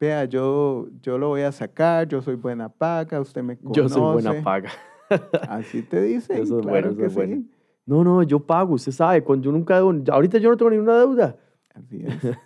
Vea, 0.00 0.24
yo, 0.24 0.88
yo 1.00 1.18
lo 1.18 1.28
voy 1.28 1.42
a 1.42 1.52
sacar, 1.52 2.08
yo 2.08 2.20
soy 2.22 2.34
buena 2.34 2.68
paga, 2.68 3.20
usted 3.20 3.42
me 3.42 3.56
conoce. 3.56 3.80
Yo 3.80 3.88
soy 3.88 4.00
buena 4.00 4.42
paga. 4.42 4.70
Así 5.48 5.82
te 5.82 6.02
dicen, 6.02 6.42
Eso 6.42 6.58
es 6.58 6.62
claro 6.62 6.68
bueno, 6.68 6.88
eso 6.88 6.96
que 6.98 7.06
es 7.06 7.14
bueno. 7.14 7.36
sí. 7.36 7.50
No, 7.86 8.04
no, 8.04 8.22
yo 8.22 8.40
pago, 8.40 8.74
usted 8.74 8.92
sabe, 8.92 9.22
cuando 9.22 9.46
yo 9.46 9.52
nunca 9.52 9.76
debo, 9.76 9.92
ahorita 10.10 10.38
yo 10.38 10.50
no 10.50 10.56
tengo 10.56 10.70
ninguna 10.70 10.98
deuda. 10.98 11.36
Así 11.74 12.04
es. 12.04 12.36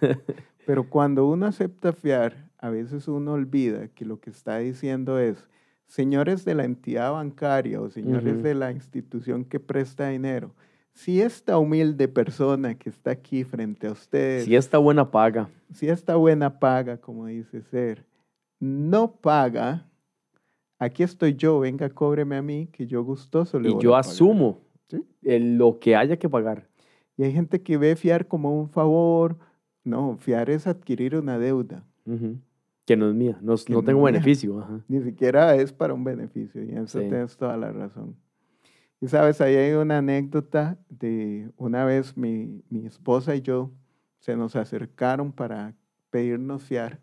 Pero 0.67 0.89
cuando 0.89 1.27
uno 1.27 1.47
acepta 1.47 1.93
fiar, 1.93 2.51
a 2.59 2.71
veces 2.71 3.09
uno 3.09 3.33
olvida 3.33 3.89
que 3.89 4.05
lo 4.05 4.21
que 4.21 4.31
está 4.31 4.59
diciendo 4.59 5.19
es, 5.19 5.47
señores 5.87 6.45
de 6.45 6.55
la 6.55 6.65
entidad 6.65 7.13
bancaria 7.13 7.81
o 7.81 7.91
señores 7.91 8.43
de 8.43 8.55
la 8.55 8.73
institución 8.73 9.45
que 9.45 9.61
presta 9.61 10.09
dinero, 10.09 10.55
si 10.93 11.21
esta 11.21 11.59
humilde 11.59 12.09
persona 12.09 12.77
que 12.77 12.89
está 12.89 13.11
aquí 13.11 13.45
frente 13.45 13.89
a 13.89 13.93
ustedes, 13.93 14.45
Si 14.45 14.55
esta 14.55 14.79
buena 14.79 15.11
paga, 15.11 15.51
si 15.73 15.89
esta 15.89 16.17
buena 16.17 16.59
paga, 16.59 16.99
como 16.99 17.27
dice 17.27 17.63
ser, 17.63 18.05
no 18.61 19.13
paga, 19.17 19.89
aquí 20.79 21.03
estoy 21.03 21.35
yo, 21.35 21.61
venga, 21.61 21.91
cóbreme 21.91 22.37
a 22.37 22.43
mí, 22.43 22.69
que 22.73 22.87
yo 22.87 23.03
gustoso 23.03 23.59
le 23.59 23.71
y 23.71 23.73
voy 23.73 23.83
yo 23.83 23.95
a 23.97 24.01
pagar". 24.01 24.13
asumo 24.13 24.61
¿Sí? 24.89 25.05
lo 25.23 25.79
que 25.81 25.97
haya 25.97 26.17
que 26.17 26.29
pagar. 26.29 26.69
Y 27.17 27.25
hay 27.25 27.33
gente 27.33 27.63
que 27.63 27.77
ve 27.77 27.97
fiar 27.97 28.27
como 28.27 28.59
un 28.59 28.69
favor. 28.69 29.37
No, 29.85 30.17
fiar 30.19 30.51
es 30.51 30.67
adquirir 30.67 31.15
una 31.17 31.39
deuda. 31.39 31.85
Ujú. 32.07 32.39
Que 32.87 32.97
no 32.97 33.09
es 33.09 33.15
mía, 33.15 33.39
no, 33.41 33.55
no 33.69 33.83
tengo 33.83 34.01
mía. 34.03 34.13
beneficio. 34.13 34.61
ajá. 34.61 34.81
Ni 34.89 35.03
siquiera 35.03 35.55
es 35.57 35.73
para 35.73 35.95
un 35.95 36.05
beneficio, 36.05 36.63
y 36.63 36.73
eso 36.73 37.01
Sí. 37.01 37.09
tienes 37.09 37.37
toda 37.37 37.57
la 37.57 37.73
razón. 37.73 38.17
Y 39.01 39.09
sabes, 39.09 39.41
ahí 39.41 39.55
hay 39.57 39.73
una 39.75 39.99
anécdota 39.99 40.79
de 40.89 41.51
una 41.57 41.85
vez 41.85 42.17
mi, 42.17 42.63
mi 42.71 42.87
esposa 42.87 43.35
y 43.37 43.43
yo 43.43 43.71
se 44.21 44.37
nos 44.37 44.57
acercaron 44.57 45.33
para 45.33 45.75
pedirnos 46.11 46.63
fiar 46.63 47.01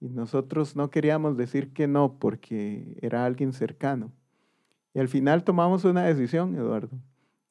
y 0.00 0.08
nosotros 0.08 0.76
no 0.76 0.90
queríamos 0.90 1.36
decir 1.36 1.72
que 1.72 1.86
no 1.86 2.18
porque 2.18 2.96
era 3.02 3.24
alguien 3.26 3.52
cercano. 3.52 4.12
Y 4.94 5.00
al 5.00 5.08
final 5.08 5.44
tomamos 5.44 5.84
una 5.84 6.04
decisión, 6.04 6.54
Eduardo. 6.54 6.98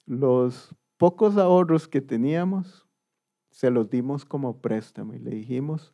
Los 0.06 0.74
pocos 0.98 1.38
ahorros 1.38 1.88
que 1.88 2.02
teníamos 2.02 2.88
se 3.52 3.70
los 3.70 3.90
dimos 3.90 4.26
como 4.26 4.58
préstamo 4.62 5.14
y 5.14 5.20
le 5.20 5.32
dijimos, 5.32 5.94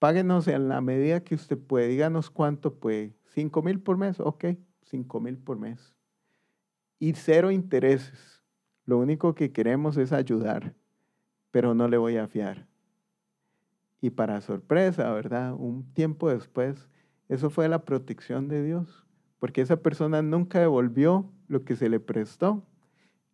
páguenos 0.00 0.48
en 0.48 0.68
la 0.68 0.80
medida 0.80 1.22
que 1.22 1.36
usted 1.36 1.58
puede, 1.58 1.86
díganos 1.86 2.30
cuánto 2.30 2.74
puede, 2.74 3.14
5 3.34 3.62
mil 3.62 3.80
por 3.80 3.98
mes, 3.98 4.18
ok, 4.18 4.46
5 4.82 5.20
mil 5.20 5.38
por 5.38 5.58
mes. 5.58 5.94
Y 6.98 7.12
cero 7.12 7.50
intereses. 7.50 8.42
Lo 8.84 8.98
único 8.98 9.34
que 9.34 9.52
queremos 9.52 9.96
es 9.98 10.12
ayudar, 10.12 10.74
pero 11.50 11.74
no 11.74 11.86
le 11.86 11.98
voy 11.98 12.16
a 12.16 12.26
fiar. 12.26 12.66
Y 14.00 14.10
para 14.10 14.40
sorpresa, 14.40 15.12
¿verdad? 15.12 15.54
Un 15.54 15.92
tiempo 15.92 16.30
después, 16.30 16.88
eso 17.28 17.50
fue 17.50 17.68
la 17.68 17.84
protección 17.84 18.48
de 18.48 18.64
Dios, 18.64 19.06
porque 19.38 19.60
esa 19.60 19.76
persona 19.76 20.22
nunca 20.22 20.60
devolvió 20.60 21.30
lo 21.46 21.64
que 21.64 21.76
se 21.76 21.90
le 21.90 22.00
prestó. 22.00 22.66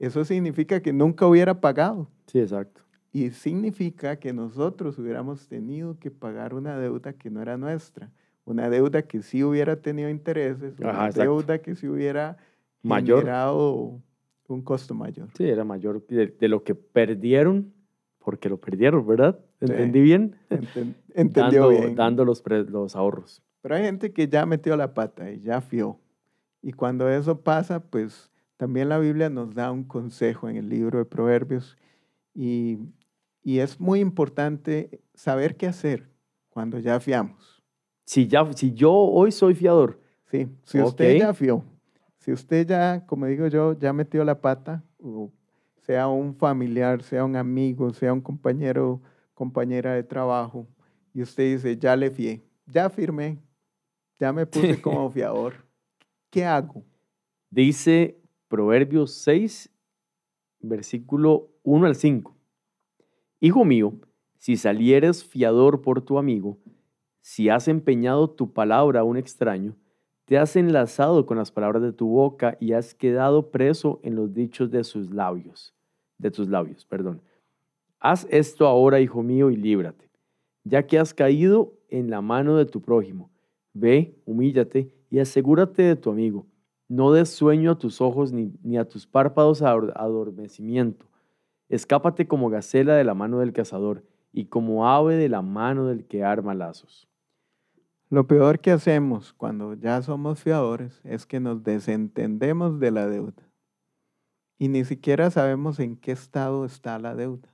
Eso 0.01 0.25
significa 0.25 0.83
que 0.83 0.93
nunca 0.93 1.27
hubiera 1.27 1.61
pagado. 1.61 2.11
Sí, 2.27 2.41
exacto. 2.41 2.86
Y 3.17 3.31
significa 3.31 4.17
que 4.17 4.35
nosotros 4.35 4.99
hubiéramos 4.99 5.49
tenido 5.49 5.99
que 5.99 6.11
pagar 6.11 6.53
una 6.53 6.77
deuda 6.79 7.15
que 7.15 7.31
no 7.31 7.41
era 7.41 7.57
nuestra, 7.57 8.11
una 8.45 8.69
deuda 8.69 9.01
que 9.09 9.23
sí 9.23 9.43
hubiera 9.43 9.77
tenido 9.77 10.11
intereses, 10.11 10.79
una 10.79 10.91
Ajá, 11.07 11.23
deuda 11.23 11.57
que 11.63 11.75
sí 11.75 11.89
hubiera 11.89 12.37
Mayor. 12.83 13.21
generado 13.21 14.03
un 14.49 14.61
costo 14.63 14.93
mayor. 14.93 15.29
Sí, 15.35 15.45
era 15.49 15.65
mayor 15.65 16.07
de, 16.09 16.27
de 16.27 16.49
lo 16.49 16.63
que 16.63 16.75
perdieron, 16.75 17.73
porque 18.19 18.51
lo 18.51 18.59
perdieron, 18.61 19.07
¿verdad? 19.07 19.39
Sí. 19.61 19.65
¿Entendí 19.71 20.03
bien? 20.03 20.37
Enten- 20.51 20.95
Entendió 21.15 21.63
dando, 21.63 21.69
bien. 21.71 21.95
dando 21.95 22.25
los, 22.27 22.43
pre- 22.43 22.65
los 22.65 22.95
ahorros. 22.97 23.43
Pero 23.63 23.77
hay 23.77 23.85
gente 23.85 24.13
que 24.13 24.29
ya 24.29 24.45
metió 24.45 24.77
la 24.77 24.93
pata 24.93 25.31
y 25.33 25.41
ya 25.41 25.63
fió. 25.63 25.99
Y 26.61 26.73
cuando 26.75 27.09
eso 27.09 27.41
pasa, 27.41 27.81
pues 27.81 28.31
también 28.59 28.91
la 28.91 28.99
Biblia 28.99 29.31
nos 29.31 29.55
da 29.55 29.73
un 29.73 29.85
consejo 29.85 30.51
en 30.51 30.57
el 30.57 30.69
libro 30.69 30.99
de 30.99 31.07
Proverbios. 31.07 31.79
Y, 32.35 32.79
y 33.47 33.61
es 33.61 33.79
muy 33.79 34.01
importante 34.01 35.01
saber 35.15 35.57
qué 35.57 35.69
hacer 35.69 36.11
cuando 36.49 36.81
ya 36.81 36.99
fiamos. 36.99 37.63
Si, 38.05 38.27
ya, 38.27 38.53
si 38.53 38.73
yo 38.75 38.93
hoy 38.93 39.31
soy 39.31 39.55
fiador, 39.55 40.01
Sí, 40.29 40.49
si 40.65 40.81
usted 40.81 41.19
ya 41.19 41.33
fió, 41.33 41.63
si 42.19 42.33
usted 42.33 42.67
ya, 42.67 43.07
como 43.07 43.27
digo 43.27 43.47
yo, 43.47 43.79
ya 43.79 43.93
metió 43.93 44.25
la 44.25 44.41
pata, 44.41 44.83
o 44.99 45.31
sea 45.83 46.09
un 46.09 46.35
familiar, 46.35 47.05
sea 47.05 47.25
un 47.25 47.37
amigo, 47.37 47.93
sea 47.93 48.13
un 48.13 48.21
compañero, 48.21 49.01
compañera 49.33 49.95
de 49.95 50.03
trabajo, 50.03 50.67
y 51.15 51.23
usted 51.23 51.55
dice, 51.55 51.77
ya 51.77 51.95
le 51.95 52.11
fié, 52.11 52.43
ya 52.67 52.91
firmé, 52.91 53.39
ya 54.19 54.33
me 54.33 54.45
puse 54.45 54.81
como 54.83 55.09
fiador, 55.09 55.65
¿qué 56.31 56.45
hago? 56.45 56.83
dice 57.49 58.21
Proverbios 58.49 59.15
6, 59.23 59.71
versículo 60.59 61.53
1 61.63 61.87
al 61.87 61.95
5. 61.95 62.36
Hijo 63.41 63.65
mío, 63.65 63.93
si 64.39 64.57
salieres 64.57 65.25
fiador 65.25 65.83
por 65.83 66.01
tu 66.01 66.19
amigo, 66.19 66.57
si 67.21 67.49
has 67.49 67.69
empeñado 67.69 68.31
tu 68.31 68.53
palabra 68.53 69.01
a 69.01 69.05
un 69.05 69.17
extraño, 69.17 69.77
te 70.25 70.39
has 70.39 70.57
enlazado 70.57 71.27
con 71.27 71.37
las 71.37 71.53
palabras 71.53 71.83
de 71.83 71.93
tu 71.93 72.09
boca 72.09 72.57
y 72.61 72.73
has 72.73 72.95
quedado 72.95 73.51
preso 73.51 74.01
en 74.03 74.17
los 74.17 74.33
dichos 74.33 74.71
de 74.71 74.85
sus 74.85 75.11
labios, 75.11 75.75
de 76.19 76.31
tus 76.31 76.49
labios, 76.49 76.87
perdón. 76.87 77.21
Haz 78.01 78.27
esto 78.31 78.67
ahora, 78.67 79.01
hijo 79.01 79.23
mío, 79.23 79.51
y 79.51 79.57
líbrate, 79.57 80.09
ya 80.65 80.87
que 80.87 80.99
has 80.99 81.13
caído 81.13 81.75
en 81.89 82.11
la 82.11 82.23
mano 82.23 82.57
de 82.57 82.65
tu 82.65 82.81
prójimo. 82.81 83.31
Ve, 83.75 84.17
humíllate 84.25 84.95
y 85.11 85.19
asegúrate 85.19 85.83
de 85.83 85.97
tu 85.97 86.11
amigo. 86.11 86.47
No 86.89 87.13
des 87.13 87.29
sueño 87.29 87.73
a 87.73 87.79
tus 87.79 88.01
ojos 88.01 88.33
ni, 88.33 88.53
ni 88.63 88.79
a 88.79 88.89
tus 88.89 89.07
párpados 89.07 89.61
ador- 89.61 89.93
adormecimiento. 89.95 91.07
Escápate 91.69 92.29
como 92.29 92.51
gacela 92.51 92.95
de 92.95 93.05
la 93.05 93.15
mano 93.15 93.41
del 93.41 93.53
cazador 93.53 94.05
y 94.33 94.47
como 94.47 94.89
ave 94.89 95.17
de 95.17 95.29
la 95.29 95.43
mano 95.43 95.87
del 95.87 96.07
que 96.07 96.25
arma 96.25 96.55
lazos. 96.55 97.09
Lo 98.09 98.27
peor 98.27 98.61
que 98.61 98.71
hacemos 98.71 99.33
cuando 99.33 99.75
ya 99.75 100.01
somos 100.03 100.41
fiadores 100.41 101.01
es 101.05 101.27
que 101.27 101.41
nos 101.41 101.65
desentendemos 101.65 102.79
de 102.79 102.91
la 102.93 103.07
deuda 103.09 103.47
y 104.59 104.69
ni 104.69 104.85
siquiera 104.85 105.31
sabemos 105.31 105.79
en 105.81 105.97
qué 105.97 106.13
estado 106.13 106.65
está 106.65 106.99
la 106.99 107.15
deuda. 107.15 107.49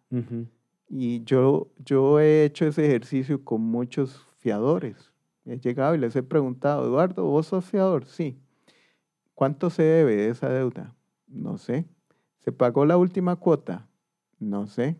Y 0.88 1.25
yo, 1.25 1.68
yo 1.85 2.20
he 2.20 2.44
hecho 2.44 2.66
ese 2.66 2.85
ejercicio 2.87 3.44
con 3.44 3.62
muchos 3.62 4.27
fiadores. 4.38 5.12
He 5.44 5.59
llegado 5.59 5.94
y 5.94 5.98
les 5.98 6.14
he 6.14 6.22
preguntado, 6.22 6.85
Eduardo, 6.85 7.25
¿vos 7.25 7.46
sos 7.46 7.64
fiador? 7.64 8.05
Sí. 8.05 8.38
¿Cuánto 9.35 9.70
se 9.70 9.83
debe 9.83 10.14
de 10.14 10.29
esa 10.29 10.48
deuda? 10.48 10.94
No 11.27 11.59
sé. 11.59 11.87
¿Se 12.38 12.53
pagó 12.53 12.85
la 12.85 12.96
última 12.96 13.37
cuota? 13.37 13.88
No 14.42 14.66
sé. 14.66 14.98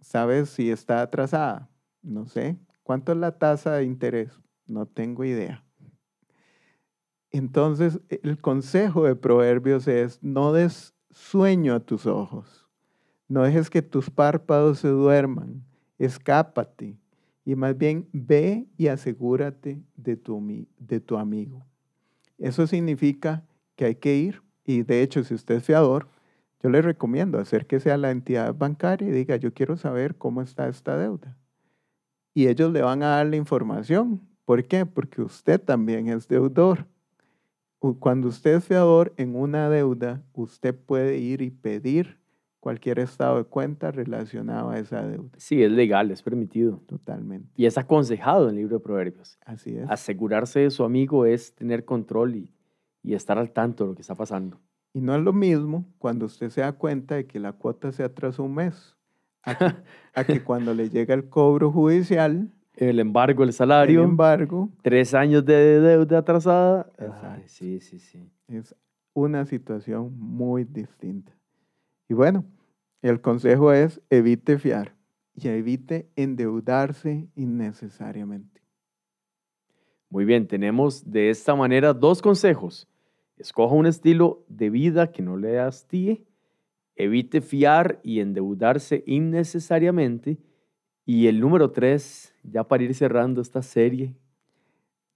¿Sabes 0.00 0.50
si 0.50 0.70
está 0.70 1.00
atrasada? 1.00 1.70
No 2.02 2.26
sé. 2.26 2.58
¿Cuánto 2.82 3.12
es 3.12 3.18
la 3.18 3.38
tasa 3.38 3.76
de 3.76 3.84
interés? 3.84 4.38
No 4.66 4.84
tengo 4.84 5.24
idea. 5.24 5.64
Entonces, 7.30 8.00
el 8.10 8.38
consejo 8.38 9.04
de 9.04 9.16
Proverbios 9.16 9.88
es, 9.88 10.22
no 10.22 10.52
des 10.52 10.94
sueño 11.10 11.74
a 11.74 11.80
tus 11.80 12.04
ojos. 12.04 12.68
No 13.28 13.44
dejes 13.44 13.70
que 13.70 13.80
tus 13.80 14.10
párpados 14.10 14.80
se 14.80 14.88
duerman. 14.88 15.64
Escápate. 15.98 16.98
Y 17.46 17.56
más 17.56 17.78
bien 17.78 18.10
ve 18.12 18.66
y 18.76 18.88
asegúrate 18.88 19.82
de 19.96 20.16
tu, 20.16 20.66
de 20.78 21.00
tu 21.00 21.16
amigo. 21.16 21.64
Eso 22.36 22.66
significa 22.66 23.42
que 23.74 23.86
hay 23.86 23.94
que 23.94 24.16
ir. 24.16 24.42
Y 24.66 24.82
de 24.82 25.00
hecho, 25.00 25.24
si 25.24 25.32
usted 25.32 25.54
es 25.54 25.64
fiador, 25.64 26.08
yo 26.62 26.70
le 26.70 26.82
recomiendo 26.82 27.38
acérquese 27.38 27.90
a 27.92 27.96
la 27.96 28.10
entidad 28.10 28.54
bancaria 28.54 29.08
y 29.08 29.12
diga, 29.12 29.36
yo 29.36 29.52
quiero 29.54 29.76
saber 29.76 30.16
cómo 30.16 30.42
está 30.42 30.68
esta 30.68 30.96
deuda. 30.96 31.36
Y 32.34 32.48
ellos 32.48 32.72
le 32.72 32.82
van 32.82 33.02
a 33.02 33.16
dar 33.16 33.26
la 33.26 33.36
información. 33.36 34.20
¿Por 34.44 34.64
qué? 34.64 34.86
Porque 34.86 35.22
usted 35.22 35.60
también 35.60 36.08
es 36.08 36.26
deudor. 36.28 36.86
Cuando 38.00 38.28
usted 38.28 38.56
es 38.56 38.64
fiador 38.64 39.12
en 39.16 39.36
una 39.36 39.68
deuda, 39.70 40.22
usted 40.32 40.74
puede 40.74 41.18
ir 41.18 41.42
y 41.42 41.50
pedir 41.50 42.18
cualquier 42.58 42.98
estado 42.98 43.38
de 43.38 43.44
cuenta 43.44 43.92
relacionado 43.92 44.70
a 44.70 44.78
esa 44.78 45.06
deuda. 45.06 45.30
Sí, 45.36 45.62
es 45.62 45.70
legal, 45.70 46.10
es 46.10 46.22
permitido. 46.22 46.82
Totalmente. 46.86 47.48
Y 47.56 47.66
es 47.66 47.78
aconsejado 47.78 48.44
en 48.44 48.50
el 48.50 48.56
libro 48.56 48.78
de 48.78 48.84
Proverbios. 48.84 49.38
Así 49.44 49.76
es. 49.76 49.88
Asegurarse 49.88 50.60
de 50.60 50.70
su 50.70 50.82
amigo 50.82 51.24
es 51.24 51.54
tener 51.54 51.84
control 51.84 52.34
y, 52.34 52.52
y 53.02 53.14
estar 53.14 53.38
al 53.38 53.52
tanto 53.52 53.84
de 53.84 53.90
lo 53.90 53.94
que 53.94 54.02
está 54.02 54.16
pasando. 54.16 54.60
Y 54.98 55.00
no 55.00 55.14
es 55.14 55.22
lo 55.22 55.32
mismo 55.32 55.86
cuando 56.00 56.26
usted 56.26 56.50
se 56.50 56.60
da 56.60 56.72
cuenta 56.72 57.14
de 57.14 57.24
que 57.24 57.38
la 57.38 57.52
cuota 57.52 57.92
se 57.92 58.02
atrasó 58.02 58.42
un 58.42 58.56
mes, 58.56 58.96
a 59.44 59.56
que, 59.56 59.64
a 60.14 60.24
que 60.24 60.42
cuando 60.42 60.74
le 60.74 60.90
llega 60.90 61.14
el 61.14 61.28
cobro 61.28 61.70
judicial, 61.70 62.50
El 62.74 62.98
embargo, 62.98 63.44
el 63.44 63.50
el 63.50 63.52
salario, 63.52 64.02
embargo, 64.02 64.70
tres 64.82 65.14
años 65.14 65.44
de 65.44 65.78
deuda 65.78 66.18
atrasada. 66.18 66.90
Ay, 67.22 67.44
sí, 67.46 67.78
sí, 67.78 68.00
sí. 68.00 68.28
es 68.48 68.74
una 69.14 69.44
situación 69.44 70.18
muy 70.18 70.64
distinta. 70.64 71.32
Y 72.08 72.14
bueno, 72.14 72.44
el 73.00 73.20
consejo 73.20 73.72
es 73.72 74.00
evite 74.10 74.58
fiar 74.58 74.96
y 75.32 75.46
evite 75.46 76.08
endeudarse 76.16 77.28
innecesariamente. 77.36 78.60
Muy 80.10 80.24
bien, 80.24 80.48
tenemos 80.48 81.08
de 81.08 81.30
esta 81.30 81.54
manera 81.54 81.94
dos 81.94 82.20
consejos. 82.20 82.88
Escoja 83.38 83.74
un 83.74 83.86
estilo 83.86 84.44
de 84.48 84.70
vida 84.70 85.12
que 85.12 85.22
no 85.22 85.36
le 85.36 85.58
hastíe, 85.58 86.24
evite 86.96 87.40
fiar 87.40 88.00
y 88.02 88.20
endeudarse 88.20 89.04
innecesariamente. 89.06 90.38
Y 91.04 91.26
el 91.26 91.40
número 91.40 91.70
tres, 91.70 92.34
ya 92.42 92.64
para 92.64 92.82
ir 92.82 92.94
cerrando 92.94 93.40
esta 93.40 93.62
serie, 93.62 94.14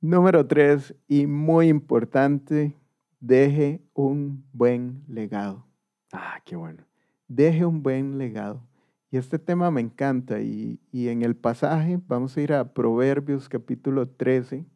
Número 0.02 0.44
tres, 0.44 0.96
y 1.06 1.28
muy 1.28 1.68
importante, 1.68 2.74
deje 3.20 3.80
un 3.94 4.44
buen 4.52 5.04
legado. 5.06 5.64
ah, 6.10 6.40
qué 6.44 6.56
bueno. 6.56 6.82
deje 7.28 7.64
un 7.64 7.84
buen 7.84 8.18
legado. 8.18 8.66
Y 9.12 9.16
este 9.16 9.38
tema 9.38 9.70
me 9.70 9.80
encanta. 9.80 10.40
Y, 10.40 10.80
y 10.90 11.06
en 11.06 11.22
el 11.22 11.36
pasaje 11.36 12.00
vamos 12.08 12.36
a 12.36 12.40
ir 12.40 12.52
a 12.52 12.74
Proverbios 12.74 13.48
capítulo 13.48 14.08
13. 14.08 14.66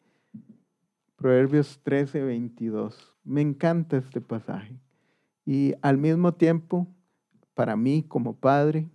Proverbios 1.26 1.80
13, 1.82 2.22
22. 2.22 3.16
Me 3.24 3.40
encanta 3.40 3.96
este 3.96 4.20
pasaje. 4.20 4.78
Y 5.44 5.74
al 5.82 5.98
mismo 5.98 6.34
tiempo, 6.34 6.86
para 7.52 7.74
mí 7.74 8.04
como 8.06 8.36
padre, 8.36 8.88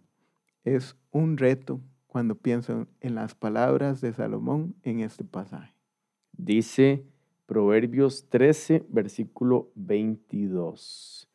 es 0.64 0.96
un 1.12 1.36
reto 1.36 1.82
cuando 2.08 2.36
pienso 2.36 2.88
en 3.02 3.16
las 3.16 3.36
palabras 3.36 4.00
de 4.00 4.14
Salomón 4.14 4.76
en 4.84 5.02
este 5.02 5.26
pasaje? 5.26 5.76
Dice 6.32 7.06
Proverbios 7.48 8.30
13, 8.30 8.86
versículo 8.88 9.70
22. 9.76 11.28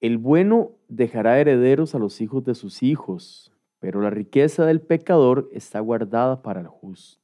El 0.00 0.18
bueno 0.18 0.76
dejará 0.86 1.40
herederos 1.40 1.96
a 1.96 1.98
los 1.98 2.20
hijos 2.20 2.44
de 2.44 2.54
sus 2.54 2.84
hijos, 2.84 3.52
pero 3.80 4.00
la 4.00 4.10
riqueza 4.10 4.64
del 4.64 4.80
pecador 4.80 5.48
está 5.50 5.80
guardada 5.80 6.40
para 6.40 6.60
el 6.60 6.68
justo. 6.68 7.23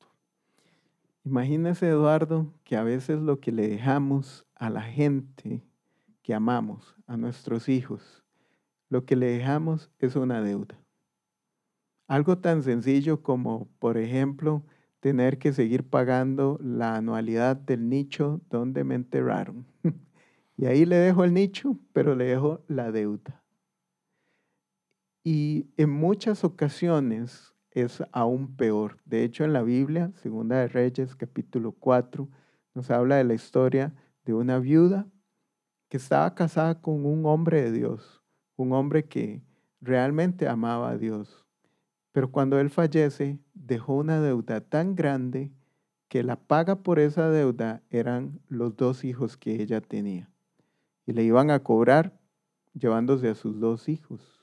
Imagínese, 1.25 1.89
Eduardo, 1.89 2.53
que 2.65 2.77
a 2.77 2.83
veces 2.83 3.21
lo 3.21 3.41
que 3.41 3.53
le 3.53 3.69
dejamos 3.69 4.47
a 4.55 4.71
la 4.71 4.83
gente 4.83 5.63
que 6.23 6.33
amamos, 6.33 6.97
a 7.07 7.17
nuestros 7.17 7.69
hijos, 7.69 8.25
lo 8.89 9.05
que 9.05 9.17
le 9.17 9.27
dejamos 9.27 9.91
es 9.99 10.17
una 10.17 10.41
deuda. 10.41 10.79
Algo 12.09 12.39
tan 12.39 12.63
sencillo 12.63 13.23
como, 13.23 13.69
por 13.79 13.99
ejemplo, 13.99 14.65
tener 15.01 15.39
que 15.39 15.53
seguir 15.53 15.85
pagando 15.85 16.59
la 16.63 16.97
anualidad 16.97 17.57
del 17.57 17.89
nicho 17.89 18.41
donde 18.49 18.85
me 18.85 18.95
enterraron. 18.95 19.67
y 20.57 20.67
ahí 20.67 20.85
le 20.87 20.97
dejo 20.97 21.25
el 21.25 21.35
nicho, 21.35 21.77
pero 21.93 22.15
le 22.15 22.25
dejo 22.25 22.65
la 22.67 22.91
deuda. 22.91 23.43
Y 25.23 25.67
en 25.77 25.91
muchas 25.91 26.45
ocasiones 26.45 27.55
es 27.71 28.03
aún 28.13 28.57
peor. 28.57 28.99
De 29.05 29.25
hecho, 29.25 29.45
en 29.45 29.53
la 29.53 29.63
Biblia, 29.63 30.13
Segunda 30.17 30.59
de 30.59 30.69
Reyes, 30.69 31.15
capítulo 31.15 31.73
4, 31.73 32.29
nos 32.75 32.91
habla 32.91 33.17
de 33.17 33.25
la 33.25 33.35
historia 33.35 33.95
de 34.25 34.35
una 34.35 34.59
viuda 34.59 35.07
que 35.89 35.97
estaba 35.97 36.35
casada 36.35 36.81
con 36.81 37.05
un 37.05 37.27
hombre 37.27 37.63
de 37.63 37.73
Dios, 37.73 38.23
un 38.57 38.73
hombre 38.73 39.05
que 39.05 39.43
realmente 39.81 40.49
amaba 40.49 40.91
a 40.91 40.99
Dios. 40.99 41.47
Pero 42.13 42.31
cuando 42.31 42.59
él 42.59 42.71
fallece, 42.71 43.39
dejó 43.55 43.95
una 43.95 44.21
deuda 44.21 44.61
tan 44.61 44.95
grande 44.95 45.53
que 46.09 46.23
la 46.25 46.37
paga 46.37 46.83
por 46.83 46.99
esa 46.99 47.31
deuda 47.31 47.83
eran 47.89 48.41
los 48.49 48.77
dos 48.77 49.05
hijos 49.05 49.37
que 49.37 49.63
ella 49.63 49.81
tenía. 49.81 50.29
Y 51.07 51.13
le 51.13 51.23
iban 51.23 51.51
a 51.51 51.61
cobrar 51.61 52.19
llevándose 52.75 53.29
a 53.29 53.35
sus 53.35 53.61
dos 53.61 53.89
hijos. 53.89 54.41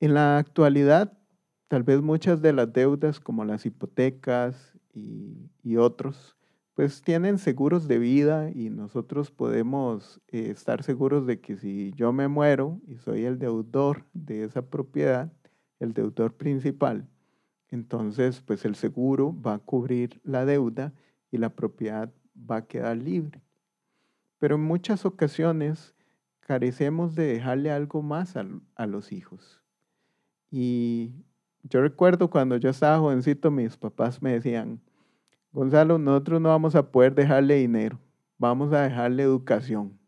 En 0.00 0.14
la 0.14 0.38
actualidad, 0.38 1.18
tal 1.68 1.82
vez 1.82 2.00
muchas 2.00 2.42
de 2.42 2.52
las 2.52 2.72
deudas, 2.72 3.20
como 3.20 3.44
las 3.44 3.66
hipotecas 3.66 4.72
y, 4.94 5.76
otros, 5.76 6.36
pues 6.74 7.02
tienen 7.02 7.38
seguros 7.38 7.88
de 7.88 7.98
vida 7.98 8.50
y 8.50 8.70
nosotros 8.70 9.30
podemos 9.30 10.20
eh, 10.28 10.50
estar 10.50 10.82
seguros 10.82 11.26
de 11.26 11.40
que 11.40 11.56
si 11.56 11.92
yo 11.96 12.12
me 12.12 12.28
muero 12.28 12.80
y 12.86 12.96
soy 12.96 13.24
el 13.24 13.38
deudor 13.38 14.04
de 14.14 14.44
esa 14.44 14.62
propiedad, 14.62 15.32
el 15.80 15.92
deudor 15.92 16.34
principal, 16.34 17.08
entonces 17.70 18.40
pues 18.40 18.64
el 18.64 18.74
seguro 18.74 19.34
va 19.40 19.54
a 19.54 19.58
cubrir 19.58 20.20
la 20.22 20.44
deuda 20.44 20.94
y 21.30 21.38
la 21.38 21.50
propiedad 21.50 22.12
va 22.38 22.56
a 22.56 22.66
quedar 22.66 22.96
libre. 22.96 23.42
Pero 24.38 24.54
en 24.54 24.62
muchas 24.62 25.04
ocasiones 25.04 25.94
carecemos 26.40 27.14
de 27.14 27.26
dejarle 27.26 27.70
algo 27.70 28.02
más 28.02 28.36
a, 28.36 28.46
a 28.76 28.86
los 28.86 29.12
hijos. 29.12 29.62
Y 30.50 31.24
yo 31.68 31.82
recuerdo 31.82 32.28
cuando 32.28 32.56
yo 32.56 32.70
estaba 32.70 32.98
jovencito, 32.98 33.50
mis 33.50 33.76
papás 33.76 34.22
me 34.22 34.32
decían, 34.32 34.80
Gonzalo, 35.52 35.98
nosotros 35.98 36.40
no 36.40 36.50
vamos 36.50 36.74
a 36.74 36.90
poder 36.90 37.14
dejarle 37.14 37.56
dinero, 37.56 37.98
vamos 38.38 38.72
a 38.72 38.82
dejarle 38.82 39.22
educación. 39.22 39.98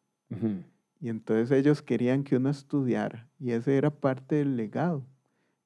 Y 1.00 1.08
entonces 1.08 1.50
ellos 1.50 1.80
querían 1.80 2.22
que 2.24 2.36
uno 2.36 2.50
estudiara 2.50 3.28
y 3.38 3.52
ese 3.52 3.76
era 3.76 3.90
parte 3.90 4.36
del 4.36 4.56
legado 4.56 5.04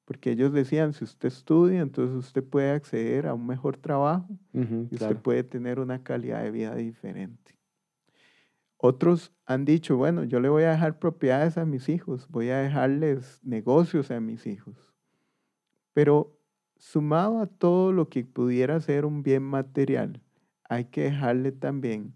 porque 0.05 0.31
ellos 0.31 0.51
decían, 0.51 0.93
si 0.93 1.03
usted 1.03 1.27
estudia, 1.27 1.81
entonces 1.81 2.15
usted 2.15 2.43
puede 2.43 2.71
acceder 2.71 3.27
a 3.27 3.33
un 3.33 3.47
mejor 3.47 3.77
trabajo 3.77 4.27
y 4.53 4.95
usted 4.95 5.17
puede 5.17 5.43
tener 5.43 5.79
una 5.79 6.03
calidad 6.03 6.43
de 6.43 6.51
vida 6.51 6.75
diferente. 6.75 7.57
Otros 8.77 9.31
han 9.45 9.63
dicho, 9.63 9.95
bueno, 9.95 10.25
yo 10.25 10.41
le 10.41 10.49
voy 10.49 10.63
a 10.63 10.71
dejar 10.71 10.99
propiedades 10.99 11.57
a 11.57 11.65
mis 11.65 11.87
hijos, 11.87 12.27
voy 12.29 12.49
a 12.49 12.57
dejarles 12.57 13.39
negocios 13.43 14.11
a 14.11 14.19
mis 14.19 14.45
hijos. 14.45 14.92
Pero 15.93 16.35
sumado 16.77 17.39
a 17.39 17.47
todo 17.47 17.91
lo 17.91 18.09
que 18.09 18.25
pudiera 18.25 18.79
ser 18.81 19.05
un 19.05 19.23
bien 19.23 19.43
material, 19.43 20.21
hay 20.67 20.85
que 20.85 21.03
dejarle 21.03 21.51
también 21.51 22.13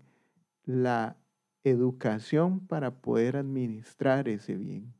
la 0.65 1.17
educación 1.63 2.59
para 2.59 3.01
poder 3.01 3.37
administrar 3.37 4.27
ese 4.27 4.55
bien. 4.55 4.93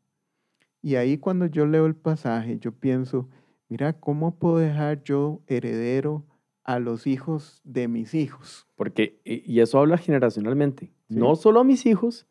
Y 0.82 0.96
ahí 0.96 1.18
cuando 1.18 1.48
yo 1.48 1.66
leo 1.66 1.86
el 1.86 1.96
pasaje, 1.96 2.60
yo 2.60 2.72
pienso, 2.72 3.28
mira, 3.68 3.94
¿cómo 3.94 4.36
puedo 4.36 4.58
dejar 4.60 5.04
yo 5.04 5.42
heredero 5.48 6.26
a 6.64 6.80
los 6.80 7.08
hijos 7.08 7.62
de 7.64 7.88
mis 7.88 8.14
hijos? 8.14 8.68
Porque, 8.76 9.20
y 9.24 9.60
eso 9.60 9.80
habla 9.80 9.98
generacionalmente, 9.98 10.94
no 11.10 11.36
solo 11.36 11.62
a 11.62 11.64
mis 11.64 11.86
hijos, 11.86 12.28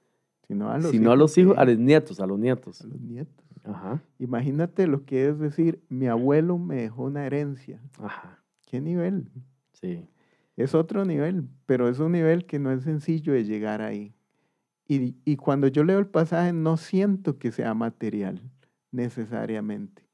sino 0.47 0.71
a 0.71 0.79
los 0.79 0.91
sino 0.91 1.05
hijos, 1.05 1.13
a 1.13 1.17
los 1.17 1.39
hijos, 1.39 1.59
a 1.59 1.65
los 1.65 1.79
nietos, 1.79 2.21
a 2.21 2.27
los 2.27 2.39
nietos. 2.39 2.81
A 2.81 2.87
los 2.87 3.01
nietos. 3.01 3.46
Ajá. 3.67 4.01
Imagínate 4.19 4.87
lo 4.87 5.05
que 5.05 5.29
es 5.29 5.39
decir, 5.39 5.83
mi 5.89 6.07
abuelo 6.07 6.59
me 6.59 6.77
dejó 6.77 7.05
una 7.05 7.27
herencia. 7.27 7.81
Ajá. 7.99 8.43
¿Qué 8.67 8.81
nivel? 8.81 9.31
Sí. 9.73 10.09
Es 10.57 10.75
otro 10.75 11.05
nivel, 11.05 11.49
pero 11.67 11.89
es 11.89 11.99
un 11.99 12.13
nivel 12.13 12.47
que 12.47 12.59
no 12.59 12.71
es 12.71 12.83
sencillo 12.85 13.33
de 13.33 13.45
llegar 13.45 13.83
ahí. 13.83 14.15
Y, 14.89 15.37
cuando 15.37 15.67
yo 15.67 15.83
leo 15.83 15.99
el 15.99 16.07
pasaje 16.07 16.53
no 16.53 16.77
siento 16.77 17.39
que 17.39 17.51
sea 17.51 17.75
material 17.75 18.41
necesariamente. 18.93 20.07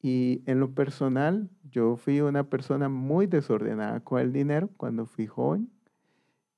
Y 0.00 0.42
en 0.46 0.58
lo 0.58 0.74
personal, 0.74 1.50
yo 1.70 1.96
fui 1.96 2.20
una 2.20 2.48
persona 2.48 2.88
muy 2.88 3.26
desordenada 3.26 4.00
con 4.00 4.20
el 4.20 4.32
dinero 4.32 4.70
cuando 4.76 5.06
fui 5.06 5.26
joven. 5.26 5.70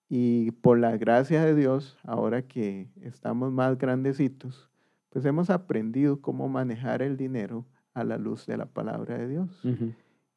Y 0.09 0.53
por 0.53 0.79
la 0.79 0.97
gracia 0.97 1.45
de 1.45 1.57
Dios, 1.57 1.99
ahora 2.05 2.43
que 2.43 2.89
estamos 3.01 3.53
más 3.53 3.77
grandecitos, 3.77 4.71
pues 5.11 5.25
hemos 5.25 5.51
aprendido 5.51 6.21
cómo 6.21 6.49
manejar 6.49 7.03
el 7.03 7.17
dinero 7.17 7.67
a 7.95 8.05
la 8.05 8.19
luz 8.19 8.47
de 8.47 8.57
la 8.57 8.67
palabra 8.67 9.19
de 9.19 9.29
Dios. 9.29 9.63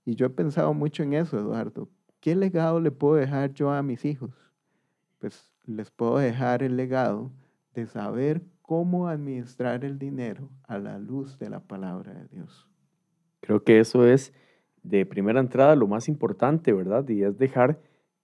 Y 0.05 0.15
yo 0.15 0.25
he 0.25 0.29
pensado 0.29 0.73
mucho 0.73 1.03
en 1.03 1.13
eso, 1.13 1.37
Eduardo. 1.37 1.89
¿Qué 2.19 2.35
legado 2.35 2.79
le 2.79 2.91
puedo 2.91 3.15
dejar 3.15 3.53
yo 3.53 3.71
a 3.71 3.83
mis 3.83 4.05
hijos? 4.05 4.31
Pues 5.19 5.53
les 5.65 5.91
puedo 5.91 6.17
dejar 6.17 6.63
el 6.63 6.77
legado 6.77 7.31
de 7.73 7.85
saber 7.85 8.41
cómo 8.61 9.07
administrar 9.07 9.83
el 9.83 9.99
dinero 9.99 10.49
a 10.63 10.77
la 10.77 10.99
luz 10.99 11.37
de 11.39 11.49
la 11.49 11.59
palabra 11.59 12.13
de 12.13 12.27
Dios. 12.27 12.67
Creo 13.41 13.63
que 13.63 13.79
eso 13.79 14.05
es 14.05 14.33
de 14.83 15.05
primera 15.05 15.39
entrada 15.39 15.75
lo 15.75 15.87
más 15.87 16.07
importante, 16.07 16.73
¿verdad? 16.73 17.07
Y 17.09 17.23
es 17.23 17.37
dejar 17.37 17.79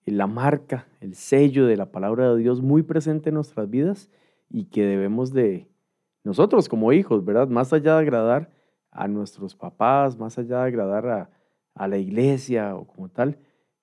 la 0.05 0.27
marca, 0.27 0.87
el 1.01 1.15
sello 1.15 1.65
de 1.65 1.77
la 1.77 1.91
palabra 1.91 2.33
de 2.33 2.41
Dios 2.41 2.61
muy 2.61 2.83
presente 2.83 3.29
en 3.29 3.35
nuestras 3.35 3.69
vidas 3.69 4.09
y 4.49 4.65
que 4.65 4.85
debemos 4.85 5.33
de, 5.33 5.67
nosotros 6.25 6.67
como 6.67 6.91
hijos, 6.91 7.23
¿verdad? 7.23 7.47
Más 7.47 7.71
allá 7.71 7.93
de 7.93 7.99
agradar 8.01 8.49
a 8.91 9.07
nuestros 9.07 9.55
papás, 9.55 10.17
más 10.17 10.37
allá 10.37 10.61
de 10.61 10.67
agradar 10.67 11.07
a, 11.07 11.29
a 11.75 11.87
la 11.87 11.97
iglesia 11.97 12.75
o 12.75 12.85
como 12.85 13.09
tal, 13.09 13.37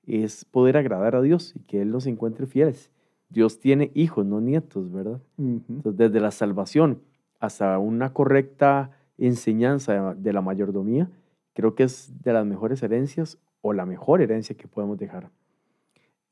es 0.04 0.44
poder 0.44 0.76
agradar 0.76 1.14
a 1.14 1.22
Dios 1.22 1.54
y 1.54 1.60
que 1.60 1.80
Él 1.80 1.90
nos 1.90 2.06
encuentre 2.06 2.46
fieles. 2.46 2.90
Dios 3.28 3.60
tiene 3.60 3.90
hijos, 3.94 4.26
no 4.26 4.40
nietos, 4.40 4.92
¿verdad? 4.92 5.20
Entonces, 5.38 5.96
desde 5.96 6.20
la 6.20 6.30
salvación 6.30 7.00
hasta 7.40 7.78
una 7.78 8.12
correcta 8.12 8.90
enseñanza 9.18 10.14
de 10.14 10.32
la 10.32 10.42
mayordomía, 10.42 11.10
creo 11.54 11.74
que 11.74 11.84
es 11.84 12.12
de 12.22 12.32
las 12.32 12.44
mejores 12.44 12.82
herencias 12.82 13.38
o 13.60 13.72
la 13.72 13.86
mejor 13.86 14.20
herencia 14.20 14.56
que 14.56 14.68
podemos 14.68 14.98
dejar. 14.98 15.30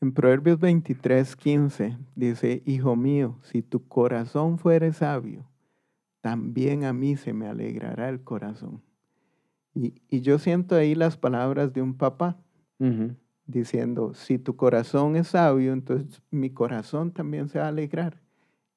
En 0.01 0.13
Proverbios 0.13 0.59
23, 0.59 1.37
15 1.37 1.97
dice, 2.17 2.63
Hijo 2.65 2.97
mío, 2.97 3.39
si 3.43 3.63
tu 3.63 3.87
corazón 3.87 4.59
fuere 4.59 4.93
sabio, 4.93 5.45
también 6.21 6.85
a 6.85 6.93
mí 6.93 7.17
se 7.17 7.33
me 7.33 7.47
alegrará 7.47 8.09
el 8.09 8.23
corazón. 8.23 8.83
Y, 9.75 10.21
yo 10.21 10.39
siento 10.39 10.75
ahí 10.75 10.95
las 10.95 11.17
palabras 11.17 11.73
de 11.73 11.83
un 11.83 11.97
papá 11.97 12.39
diciendo, 13.47 14.15
si 14.15 14.39
tu 14.39 14.57
corazón 14.57 15.17
es 15.17 15.29
sabio, 15.29 15.73
entonces 15.73 16.23
mi 16.31 16.51
corazón 16.51 17.13
también 17.13 17.49
se 17.49 17.59
va 17.59 17.67
a 17.67 17.69
alegrar. 17.69 18.21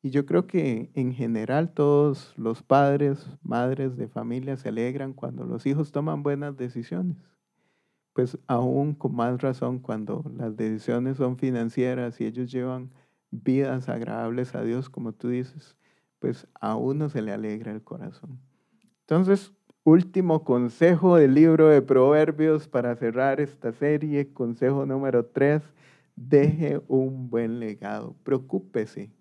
Y 0.02 0.10
yo 0.10 0.26
creo 0.26 0.48
que 0.48 0.92
en 0.96 1.14
general 1.14 1.74
todos 1.74 2.34
los 2.38 2.62
padres, 2.62 3.26
madres 3.42 3.96
de 3.96 4.10
familia 4.10 4.58
se 4.58 4.68
alegran 4.68 5.14
cuando 5.14 5.46
los 5.46 5.66
hijos 5.66 5.94
toman 5.94 6.24
buenas 6.24 6.58
decisiones. 6.58 7.16
Pues 8.12 8.38
aún 8.48 8.94
con 8.94 9.16
más 9.16 9.42
razón 9.42 9.80
cuando 9.80 10.24
las 10.36 10.58
decisiones 10.58 11.18
son 11.18 11.38
financieras 11.38 12.20
y 12.20 12.26
ellos 12.26 12.52
llevan 12.52 12.92
vidas 13.32 13.88
agradables 13.88 14.54
a 14.56 14.64
Dios, 14.64 14.90
como 14.90 15.14
tú 15.14 15.30
dices, 15.30 15.78
pues 16.24 16.48
a 16.62 16.78
uno 16.78 17.10
se 17.10 17.22
le 17.22 17.34
alegra 17.34 17.74
el 17.74 17.82
corazón. 17.82 18.40
Entonces, 19.02 19.52
último 19.84 20.46
consejo 20.46 21.18
del 21.18 21.34
libro 21.34 21.68
de 21.68 21.82
Proverbios 21.82 22.70
para 22.70 22.96
cerrar 22.96 23.42
esta 23.42 23.74
serie, 23.74 24.32
consejo 24.32 24.86
número 24.86 25.26
tres, 25.26 25.64
deje 26.16 26.80
un 26.88 27.30
buen 27.30 27.60
legado. 27.60 28.16
Preocúpese, 28.24 29.12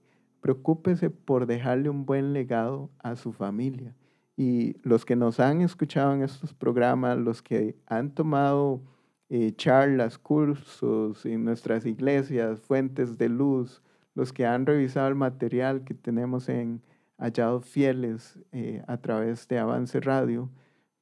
preocúpese 0.41 1.11
por 1.11 1.47
dejarle 1.47 1.89
un 1.89 2.07
buen 2.07 2.33
legado 2.33 2.89
a 3.01 3.17
su 3.17 3.33
familia. 3.33 3.97
Y 4.37 4.77
los 4.85 5.05
que 5.05 5.17
nos 5.17 5.41
han 5.41 5.61
escuchado 5.61 6.15
en 6.15 6.23
estos 6.23 6.55
programas, 6.55 7.19
los 7.19 7.43
que 7.43 7.75
han 7.87 8.15
tomado 8.15 8.81
eh, 9.29 9.51
charlas, 9.57 10.19
cursos 10.19 11.27
en 11.27 11.45
nuestras 11.45 11.85
iglesias, 11.85 12.61
fuentes 12.61 13.19
de 13.19 13.29
luz, 13.29 13.83
los 14.15 14.33
que 14.33 14.47
han 14.47 14.67
revisado 14.67 15.09
el 15.09 15.17
material 15.17 15.83
que 15.83 15.95
tenemos 15.95 16.49
en 16.49 16.81
Hallados 17.23 17.67
Fieles 17.67 18.37
eh, 18.51 18.83
a 18.89 18.97
través 18.97 19.47
de 19.47 19.61
Avance 19.61 20.01
Radio, 20.01 20.51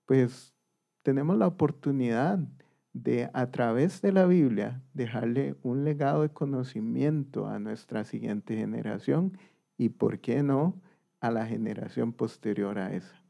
pues 0.04 0.54
tenemos 1.02 1.38
la 1.38 1.46
oportunidad 1.46 2.38
de 2.92 3.30
a 3.32 3.50
través 3.50 4.02
de 4.02 4.12
la 4.12 4.26
Biblia 4.26 4.82
dejarle 4.92 5.56
un 5.62 5.82
legado 5.84 6.20
de 6.20 6.28
conocimiento 6.28 7.46
a 7.46 7.58
nuestra 7.58 8.04
siguiente 8.04 8.54
generación 8.54 9.38
y, 9.78 9.88
¿por 9.88 10.18
qué 10.18 10.42
no?, 10.42 10.78
a 11.20 11.30
la 11.30 11.46
generación 11.46 12.12
posterior 12.12 12.78
a 12.78 12.94
esa. 12.94 13.22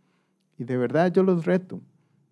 Y 0.59 0.64
de 0.64 0.76
verdad 0.76 1.12
yo 1.12 1.22
los 1.22 1.44
reto 1.44 1.81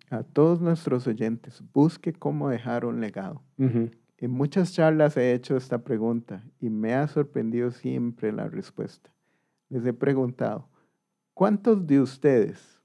a 0.09 0.23
todos 0.23 0.59
nuestros 0.59 1.07
oyentes, 1.07 1.63
busque 1.73 2.11
cómo 2.11 2.49
dejar 2.49 2.83
un 2.83 2.99
legado. 2.99 3.43
En 3.57 4.31
muchas 4.31 4.73
charlas 4.73 5.15
he 5.15 5.33
hecho 5.33 5.55
esta 5.55 5.83
pregunta 5.83 6.43
y 6.59 6.69
me 6.69 6.95
ha 6.95 7.07
sorprendido 7.07 7.71
siempre 7.71 8.33
la 8.33 8.49
respuesta. 8.49 9.09
Les 9.69 9.85
he 9.85 9.93
preguntado, 9.93 10.67
¿cuántos 11.35 11.85
de 11.85 12.01
ustedes 12.01 12.81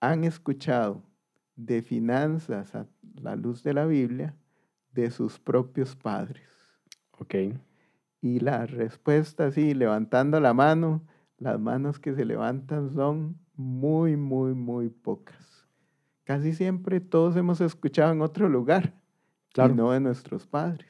han 0.00 0.22
escuchado 0.22 1.02
de 1.56 1.82
finanzas 1.82 2.74
a 2.76 2.86
la 3.20 3.34
luz 3.34 3.62
de 3.64 3.74
la 3.74 3.84
Biblia 3.86 4.36
de 4.92 5.10
sus 5.10 5.40
propios 5.40 5.96
padres? 5.96 6.48
Ok. 7.18 7.34
Y 8.20 8.38
la 8.38 8.66
respuesta, 8.66 9.50
sí, 9.50 9.74
levantando 9.74 10.38
la 10.38 10.54
mano, 10.54 11.02
las 11.38 11.58
manos 11.58 11.98
que 11.98 12.14
se 12.14 12.24
levantan 12.24 12.92
son 12.92 13.36
muy, 13.56 14.16
muy, 14.16 14.54
muy 14.54 14.90
pocas. 14.90 15.66
Casi 16.22 16.52
siempre 16.52 17.00
todos 17.00 17.34
hemos 17.34 17.60
escuchado 17.60 18.12
en 18.12 18.22
otro 18.22 18.48
lugar 18.48 18.94
y 19.56 19.72
no 19.72 19.90
de 19.90 19.98
nuestros 19.98 20.46
padres. 20.46 20.88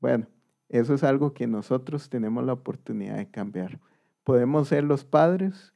Bueno, 0.00 0.26
eso 0.74 0.92
es 0.92 1.04
algo 1.04 1.34
que 1.34 1.46
nosotros 1.46 2.08
tenemos 2.08 2.44
la 2.44 2.54
oportunidad 2.54 3.16
de 3.16 3.30
cambiar. 3.30 3.78
Podemos 4.24 4.66
ser 4.66 4.82
los 4.82 5.04
padres 5.04 5.72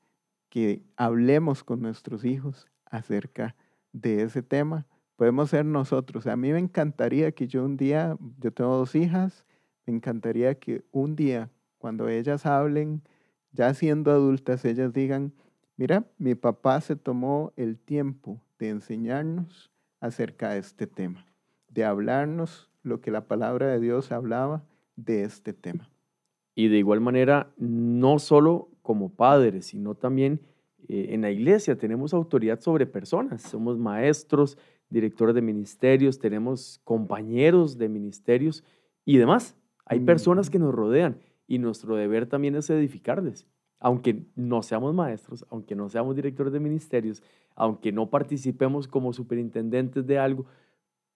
que 0.48 0.82
hablemos 0.96 1.62
con 1.62 1.80
nuestros 1.80 2.24
hijos 2.24 2.66
acerca 2.84 3.54
de 3.92 4.22
ese 4.22 4.42
tema. 4.42 4.86
Podemos 5.14 5.50
ser 5.50 5.64
nosotros. 5.64 6.26
A 6.26 6.34
mí 6.34 6.52
me 6.52 6.58
encantaría 6.58 7.30
que 7.30 7.46
yo 7.46 7.64
un 7.64 7.76
día, 7.76 8.16
yo 8.40 8.52
tengo 8.52 8.76
dos 8.76 8.96
hijas, 8.96 9.46
me 9.86 9.94
encantaría 9.94 10.56
que 10.56 10.82
un 10.90 11.14
día, 11.14 11.48
cuando 11.78 12.08
ellas 12.08 12.44
hablen, 12.44 13.02
ya 13.52 13.72
siendo 13.74 14.10
adultas, 14.10 14.64
ellas 14.64 14.92
digan, 14.92 15.32
mira, 15.76 16.06
mi 16.18 16.34
papá 16.34 16.80
se 16.80 16.96
tomó 16.96 17.52
el 17.54 17.78
tiempo 17.78 18.42
de 18.58 18.70
enseñarnos 18.70 19.70
acerca 20.00 20.50
de 20.50 20.58
este 20.58 20.88
tema, 20.88 21.24
de 21.68 21.84
hablarnos 21.84 22.68
lo 22.82 23.00
que 23.00 23.12
la 23.12 23.28
palabra 23.28 23.68
de 23.68 23.78
Dios 23.78 24.10
hablaba 24.10 24.64
de 24.98 25.22
este 25.22 25.52
tema. 25.52 25.88
Y 26.54 26.68
de 26.68 26.78
igual 26.78 27.00
manera, 27.00 27.52
no 27.56 28.18
solo 28.18 28.68
como 28.82 29.10
padres, 29.10 29.66
sino 29.66 29.94
también 29.94 30.40
eh, 30.88 31.10
en 31.10 31.22
la 31.22 31.30
iglesia 31.30 31.78
tenemos 31.78 32.12
autoridad 32.12 32.60
sobre 32.60 32.84
personas. 32.86 33.42
Somos 33.42 33.78
maestros, 33.78 34.58
directores 34.90 35.34
de 35.34 35.42
ministerios, 35.42 36.18
tenemos 36.18 36.80
compañeros 36.84 37.78
de 37.78 37.88
ministerios 37.88 38.64
y 39.04 39.18
demás. 39.18 39.56
Hay 39.84 40.00
personas 40.00 40.50
que 40.50 40.58
nos 40.58 40.74
rodean 40.74 41.18
y 41.46 41.58
nuestro 41.58 41.96
deber 41.96 42.26
también 42.26 42.56
es 42.56 42.68
edificarles. 42.70 43.46
Aunque 43.78 44.26
no 44.34 44.62
seamos 44.62 44.92
maestros, 44.94 45.46
aunque 45.50 45.76
no 45.76 45.88
seamos 45.88 46.16
directores 46.16 46.52
de 46.52 46.60
ministerios, 46.60 47.22
aunque 47.54 47.92
no 47.92 48.10
participemos 48.10 48.88
como 48.88 49.12
superintendentes 49.12 50.06
de 50.06 50.18
algo, 50.18 50.46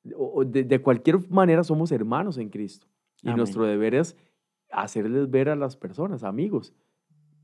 de, 0.04 0.80
cualquier 0.80 1.28
manera 1.30 1.64
somos 1.64 1.90
hermanos 1.90 2.38
en 2.38 2.48
Cristo. 2.48 2.86
Y 3.22 3.32
nuestro 3.34 3.64
deber 3.64 3.94
es 3.94 4.16
hacerles 4.70 5.30
ver 5.30 5.48
a 5.48 5.56
las 5.56 5.76
personas, 5.76 6.24
amigos. 6.24 6.74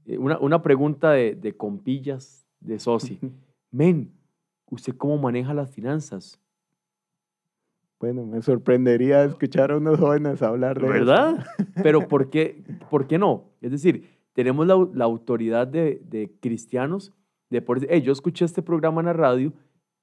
Eh, 0.06 0.18
una, 0.18 0.38
una 0.38 0.62
pregunta 0.62 1.12
de, 1.12 1.34
de 1.34 1.56
compillas 1.56 2.46
de 2.60 2.78
Soci. 2.78 3.18
Men, 3.70 4.12
¿usted 4.70 4.96
cómo 4.96 5.18
maneja 5.18 5.54
las 5.54 5.70
finanzas? 5.70 6.40
Bueno, 8.00 8.24
me 8.24 8.40
sorprendería 8.42 9.24
escuchar 9.24 9.72
a 9.72 9.76
unos 9.76 9.98
jóvenes 9.98 10.40
hablar 10.42 10.80
de 10.80 10.88
¿Verdad? 10.88 11.44
Pero 11.82 12.06
¿por 12.06 12.30
qué, 12.30 12.62
¿por 12.90 13.08
qué 13.08 13.18
no? 13.18 13.50
Es 13.60 13.72
decir, 13.72 14.08
tenemos 14.34 14.66
la, 14.66 15.04
autoridad 15.04 15.66
de, 15.66 16.32
cristianos 16.40 17.12
de 17.50 17.60
por 17.60 17.84
hey, 17.88 18.02
yo 18.02 18.12
escuché 18.12 18.44
este 18.44 18.62
programa 18.62 19.00
en 19.00 19.06
la 19.06 19.12
radio 19.14 19.52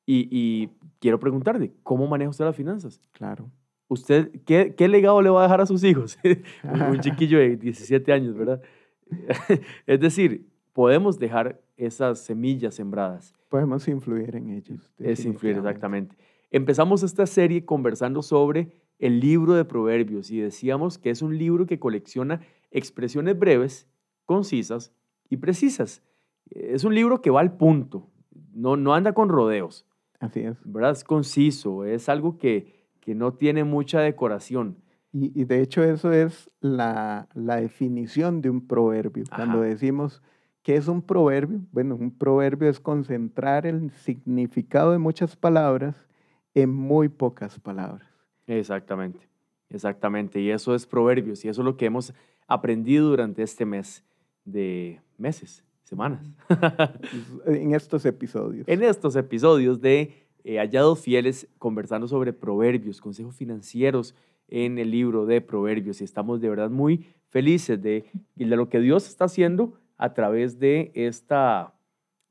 y, 0.05 0.69
quiero 0.99 1.19
preguntarle, 1.19 1.73
¿cómo 1.83 2.05
maneja 2.07 2.29
usted 2.29 2.45
las 2.45 2.55
finanzas? 2.55 2.99
Claro. 3.11 3.49
¿Usted 3.87 4.31
qué, 4.45 4.73
qué 4.75 4.87
legado 4.87 5.21
le 5.21 5.29
va 5.29 5.41
a 5.41 5.43
dejar 5.43 5.61
a 5.61 5.65
sus 5.65 5.83
hijos? 5.83 6.17
un 6.63 6.99
chiquillo 7.01 7.39
de 7.39 7.57
17 7.57 8.11
años, 8.11 8.35
¿verdad? 8.35 8.61
es 9.87 9.99
decir, 9.99 10.47
podemos 10.73 11.19
dejar 11.19 11.61
esas 11.77 12.19
semillas 12.19 12.75
sembradas. 12.75 13.33
Podemos 13.49 13.87
influir 13.87 14.35
en 14.35 14.49
ellos. 14.49 14.91
Es 14.97 15.25
influir, 15.25 15.57
exactamente. 15.57 16.15
Empezamos 16.51 17.03
esta 17.03 17.25
serie 17.25 17.65
conversando 17.65 18.21
sobre 18.21 18.71
el 18.99 19.19
libro 19.19 19.53
de 19.53 19.65
Proverbios 19.65 20.31
y 20.31 20.39
decíamos 20.39 20.97
que 20.97 21.09
es 21.09 21.21
un 21.21 21.37
libro 21.37 21.65
que 21.65 21.79
colecciona 21.79 22.41
expresiones 22.71 23.37
breves, 23.37 23.87
concisas 24.25 24.91
y 25.29 25.37
precisas. 25.37 26.01
Es 26.49 26.83
un 26.83 26.95
libro 26.95 27.21
que 27.21 27.29
va 27.29 27.41
al 27.41 27.57
punto, 27.57 28.09
no, 28.53 28.77
no 28.77 28.93
anda 28.93 29.13
con 29.13 29.29
rodeos. 29.29 29.85
Así 30.19 30.41
es. 30.41 30.57
¿Verdad? 30.63 30.91
Es 30.91 31.03
conciso, 31.03 31.83
es 31.85 32.09
algo 32.09 32.37
que, 32.37 32.74
que 33.05 33.13
no 33.13 33.33
tiene 33.33 33.63
mucha 33.63 34.01
decoración. 34.01 34.77
Y, 35.13 35.45
de 35.45 35.61
hecho 35.61 35.81
eso 35.81 36.11
es 36.11 36.49
la, 36.59 37.29
definición 37.35 38.41
de 38.41 38.49
un 38.49 38.67
proverbio. 38.67 39.23
Cuando 39.33 39.61
decimos 39.61 40.21
que 40.61 40.75
es 40.75 40.89
un 40.89 41.01
proverbio, 41.01 41.61
bueno, 41.71 41.95
un 41.95 42.11
proverbio 42.11 42.67
es 42.67 42.81
concentrar 42.81 43.65
el 43.65 43.91
significado 43.91 44.91
de 44.91 44.97
muchas 44.97 45.37
palabras 45.37 45.95
en 46.53 46.73
muy 46.73 47.07
pocas 47.07 47.59
palabras. 47.59 48.05
Exactamente, 48.47 49.29
exactamente. 49.69 50.41
Y 50.41 50.49
eso 50.49 50.75
es 50.75 50.85
proverbios 50.85 51.45
y 51.45 51.47
eso 51.47 51.61
es 51.61 51.65
lo 51.65 51.77
que 51.77 51.85
hemos 51.85 52.13
aprendido 52.47 53.07
durante 53.07 53.41
este 53.41 53.65
mes 53.65 54.03
de 54.43 54.99
meses, 55.17 55.63
semanas. 55.83 56.29
en 57.45 57.73
estos 57.73 58.05
episodios. 58.05 58.67
En 58.67 58.83
estos 58.83 59.15
episodios 59.15 59.79
de 59.79 60.24
eh, 60.45 60.59
Hallados 60.59 60.99
Fieles 60.99 61.47
conversando 61.57 62.07
sobre 62.07 62.31
proverbios, 62.31 63.01
consejos 63.01 63.35
financieros 63.35 64.13
en 64.47 64.77
el 64.77 64.91
libro 64.91 65.25
de 65.25 65.41
proverbios. 65.41 66.01
Y 66.01 66.03
estamos 66.03 66.39
de 66.39 66.49
verdad 66.49 66.69
muy 66.69 67.07
felices 67.29 67.81
de, 67.81 68.05
de 68.35 68.45
lo 68.45 68.69
que 68.69 68.79
Dios 68.79 69.07
está 69.07 69.25
haciendo 69.25 69.73
a 69.97 70.13
través 70.13 70.59
de 70.59 70.91
esta, 70.93 71.73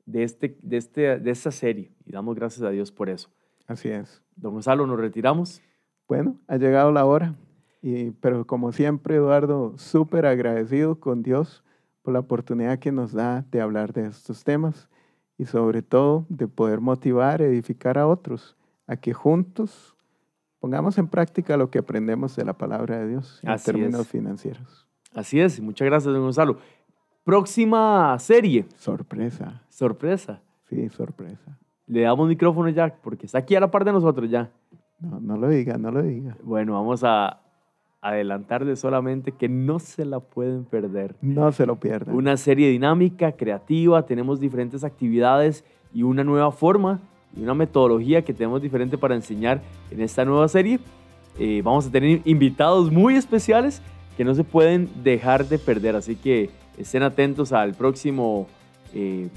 de, 0.05 0.23
este, 0.23 0.57
de, 0.61 0.77
este, 0.77 1.19
de 1.19 1.29
esta 1.29 1.51
serie. 1.51 1.91
Y 2.05 2.13
damos 2.13 2.35
gracias 2.35 2.65
a 2.65 2.69
Dios 2.69 2.89
por 2.89 3.09
eso. 3.09 3.29
Así 3.67 3.89
es. 3.89 4.23
Don 4.37 4.53
Gonzalo, 4.53 4.87
nos 4.87 4.97
retiramos. 4.97 5.61
Bueno, 6.07 6.39
ha 6.47 6.55
llegado 6.55 6.93
la 6.93 7.03
hora. 7.03 7.35
Y, 7.81 8.11
pero 8.11 8.47
como 8.47 8.71
siempre, 8.71 9.15
Eduardo, 9.15 9.77
súper 9.77 10.25
agradecido 10.25 11.01
con 11.01 11.21
Dios 11.21 11.65
por 12.01 12.13
la 12.13 12.21
oportunidad 12.21 12.79
que 12.79 12.93
nos 12.93 13.11
da 13.11 13.45
de 13.51 13.59
hablar 13.59 13.91
de 13.91 14.07
estos 14.07 14.45
temas 14.45 14.87
y 15.37 15.45
sobre 15.45 15.81
todo 15.81 16.25
de 16.29 16.47
poder 16.47 16.81
motivar, 16.81 17.41
edificar 17.41 17.97
a 17.97 18.07
otros 18.07 18.55
a 18.87 18.95
que 18.95 19.13
juntos 19.13 19.95
pongamos 20.59 20.97
en 20.97 21.07
práctica 21.07 21.57
lo 21.57 21.69
que 21.69 21.79
aprendemos 21.79 22.35
de 22.35 22.45
la 22.45 22.53
palabra 22.53 22.99
de 22.99 23.09
Dios 23.09 23.39
en 23.43 23.57
términos 23.57 24.07
financieros. 24.07 24.87
Así 25.13 25.39
es, 25.39 25.59
muchas 25.61 25.85
gracias, 25.85 26.13
don 26.13 26.23
Gonzalo. 26.23 26.57
Próxima 27.23 28.17
serie. 28.19 28.65
Sorpresa. 28.75 29.63
Sorpresa. 29.69 30.41
Sí, 30.69 30.89
sorpresa. 30.89 31.57
Le 31.87 32.01
damos 32.01 32.27
micrófono 32.27 32.69
ya, 32.69 32.95
porque 33.01 33.25
está 33.25 33.39
aquí 33.39 33.55
a 33.55 33.59
la 33.59 33.71
par 33.71 33.85
de 33.85 33.91
nosotros 33.93 34.29
ya. 34.29 34.51
No, 34.99 35.19
no 35.19 35.37
lo 35.37 35.49
diga, 35.49 35.77
no 35.77 35.91
lo 35.91 36.01
diga. 36.01 36.37
Bueno, 36.43 36.73
vamos 36.73 37.03
a 37.03 37.41
adelantarle 38.05 38.75
solamente 38.75 39.31
que 39.31 39.49
no 39.49 39.79
se 39.79 40.05
la 40.05 40.19
pueden 40.19 40.63
perder. 40.63 41.15
No 41.21 41.51
se 41.51 41.65
lo 41.65 41.77
pierdan. 41.77 42.15
Una 42.15 42.37
serie 42.37 42.69
dinámica, 42.69 43.31
creativa, 43.31 44.05
tenemos 44.05 44.39
diferentes 44.39 44.83
actividades 44.83 45.65
y 45.91 46.03
una 46.03 46.23
nueva 46.23 46.51
forma 46.51 46.99
y 47.35 47.41
una 47.41 47.55
metodología 47.55 48.23
que 48.23 48.31
tenemos 48.31 48.61
diferente 48.61 48.95
para 48.95 49.15
enseñar 49.15 49.59
en 49.89 50.01
esta 50.01 50.23
nueva 50.23 50.47
serie. 50.47 50.79
Eh, 51.39 51.61
vamos 51.63 51.87
a 51.87 51.91
tener 51.91 52.21
invitados 52.25 52.91
muy 52.91 53.15
especiales 53.15 53.81
que 54.15 54.23
no 54.23 54.35
se 54.35 54.43
pueden 54.43 54.87
dejar 55.03 55.47
de 55.47 55.57
perder, 55.57 55.95
así 55.95 56.15
que 56.15 56.51
estén 56.77 57.01
atentos 57.01 57.53
al 57.53 57.73
próximo 57.73 58.45
eh, 58.93 59.29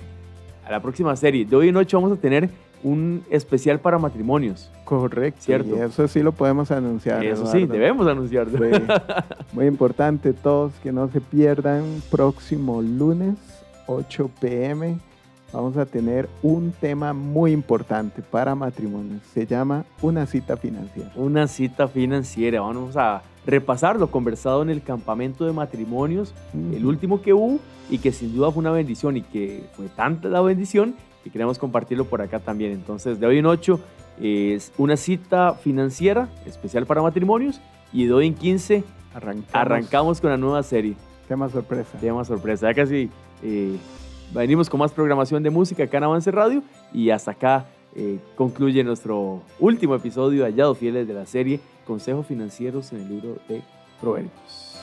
a 0.67 0.71
la 0.71 0.83
próxima 0.83 1.17
serie. 1.17 1.47
De 1.47 1.57
hoy 1.57 1.69
en 1.69 1.75
noche 1.75 1.97
vamos 1.97 2.13
a 2.13 2.21
tener 2.21 2.51
un 2.83 3.25
especial 3.31 3.81
para 3.81 3.99
matrimonios. 3.99 4.71
Correcto. 4.85 5.41
¿Cierto? 5.43 5.77
Y 5.77 5.81
eso 5.81 6.09
sí 6.09 6.23
lo 6.23 6.33
podemos 6.33 6.71
anunciar. 6.71 7.25
Eso 7.25 7.47
sí, 7.47 7.67
debemos 7.67 8.07
anunciarlo. 8.07 8.59
muy 9.53 9.67
importante, 9.67 10.33
todos 10.33 10.73
que 10.83 10.93
no 10.93 11.09
se 11.09 11.21
pierdan 11.21 11.85
próximo 12.11 12.81
lunes, 12.81 13.37
8 13.87 14.31
pm, 14.41 14.99
vamos 15.53 15.77
a 15.77 15.87
tener 15.87 16.29
un 16.43 16.73
tema 16.73 17.13
muy 17.13 17.53
importante 17.53 18.23
para 18.23 18.55
matrimonios. 18.55 19.23
Se 19.33 19.47
llama 19.47 19.85
una 20.03 20.27
cita 20.27 20.57
financiera. 20.57 21.11
Una 21.17 21.47
cita 21.49 21.89
financiera. 21.89 22.61
Vamos 22.61 22.97
a 22.97 23.23
repasar 23.47 23.99
lo 23.99 24.11
conversado 24.11 24.63
en 24.63 24.71
el 24.71 24.83
campamento 24.83 25.47
de 25.47 25.53
matrimonios, 25.53 26.35
el 26.53 26.85
último 26.85 27.23
que 27.23 27.33
hubo 27.33 27.59
y 27.89 27.99
que 27.99 28.13
sin 28.13 28.35
duda 28.37 28.51
fue 28.51 28.61
una 28.61 28.71
bendición 28.71 29.17
y 29.17 29.23
que 29.23 29.65
fue 29.75 29.87
tanta 29.89 30.29
la 30.29 30.43
bendición 30.43 30.95
que 31.29 31.33
queremos 31.33 31.59
compartirlo 31.59 32.07
por 32.07 32.23
acá 32.23 32.41
también. 32.41 32.73
Entonces, 32.73 33.21
de 33.21 33.27
hoy 33.27 33.39
en 33.39 33.47
ocho 33.47 33.81
es 34.21 34.73
una 34.79 34.97
cita 34.97 35.55
financiera 35.55 36.29
especial 36.47 36.87
para 36.87 37.03
matrimonios 37.03 37.61
y 37.93 38.07
de 38.07 38.13
hoy 38.13 38.27
en 38.29 38.35
15 38.35 38.85
Arrancamos. 39.15 39.55
arrancamos 39.55 40.21
con 40.21 40.31
la 40.31 40.37
nueva 40.37 40.63
serie. 40.63 40.95
Tema 41.29 41.49
sorpresa. 41.49 41.99
Tema 42.01 42.25
sorpresa. 42.25 42.69
Ya 42.69 42.75
casi 42.75 43.11
eh, 43.43 43.77
venimos 44.33 44.71
con 44.71 44.81
más 44.81 44.93
programación 44.93 45.43
de 45.43 45.51
música 45.51 45.85
acá 45.85 45.99
en 45.99 46.05
Avance 46.05 46.31
Radio 46.31 46.63
y 46.93 47.11
hasta 47.11 47.33
acá 47.33 47.67
eh, 47.95 48.19
concluye 48.35 48.83
nuestro 48.83 49.43
último 49.61 49.95
episodio 49.95 50.45
de 50.45 50.51
Hallados 50.51 50.79
Fieles 50.79 51.07
de 51.07 51.15
la 51.15 51.27
serie 51.27 51.61
Consejos 51.87 52.27
Financieros 52.27 52.93
en 52.93 53.01
el 53.01 53.09
libro 53.09 53.37
de 53.49 53.63
Proverbios. 54.01 54.79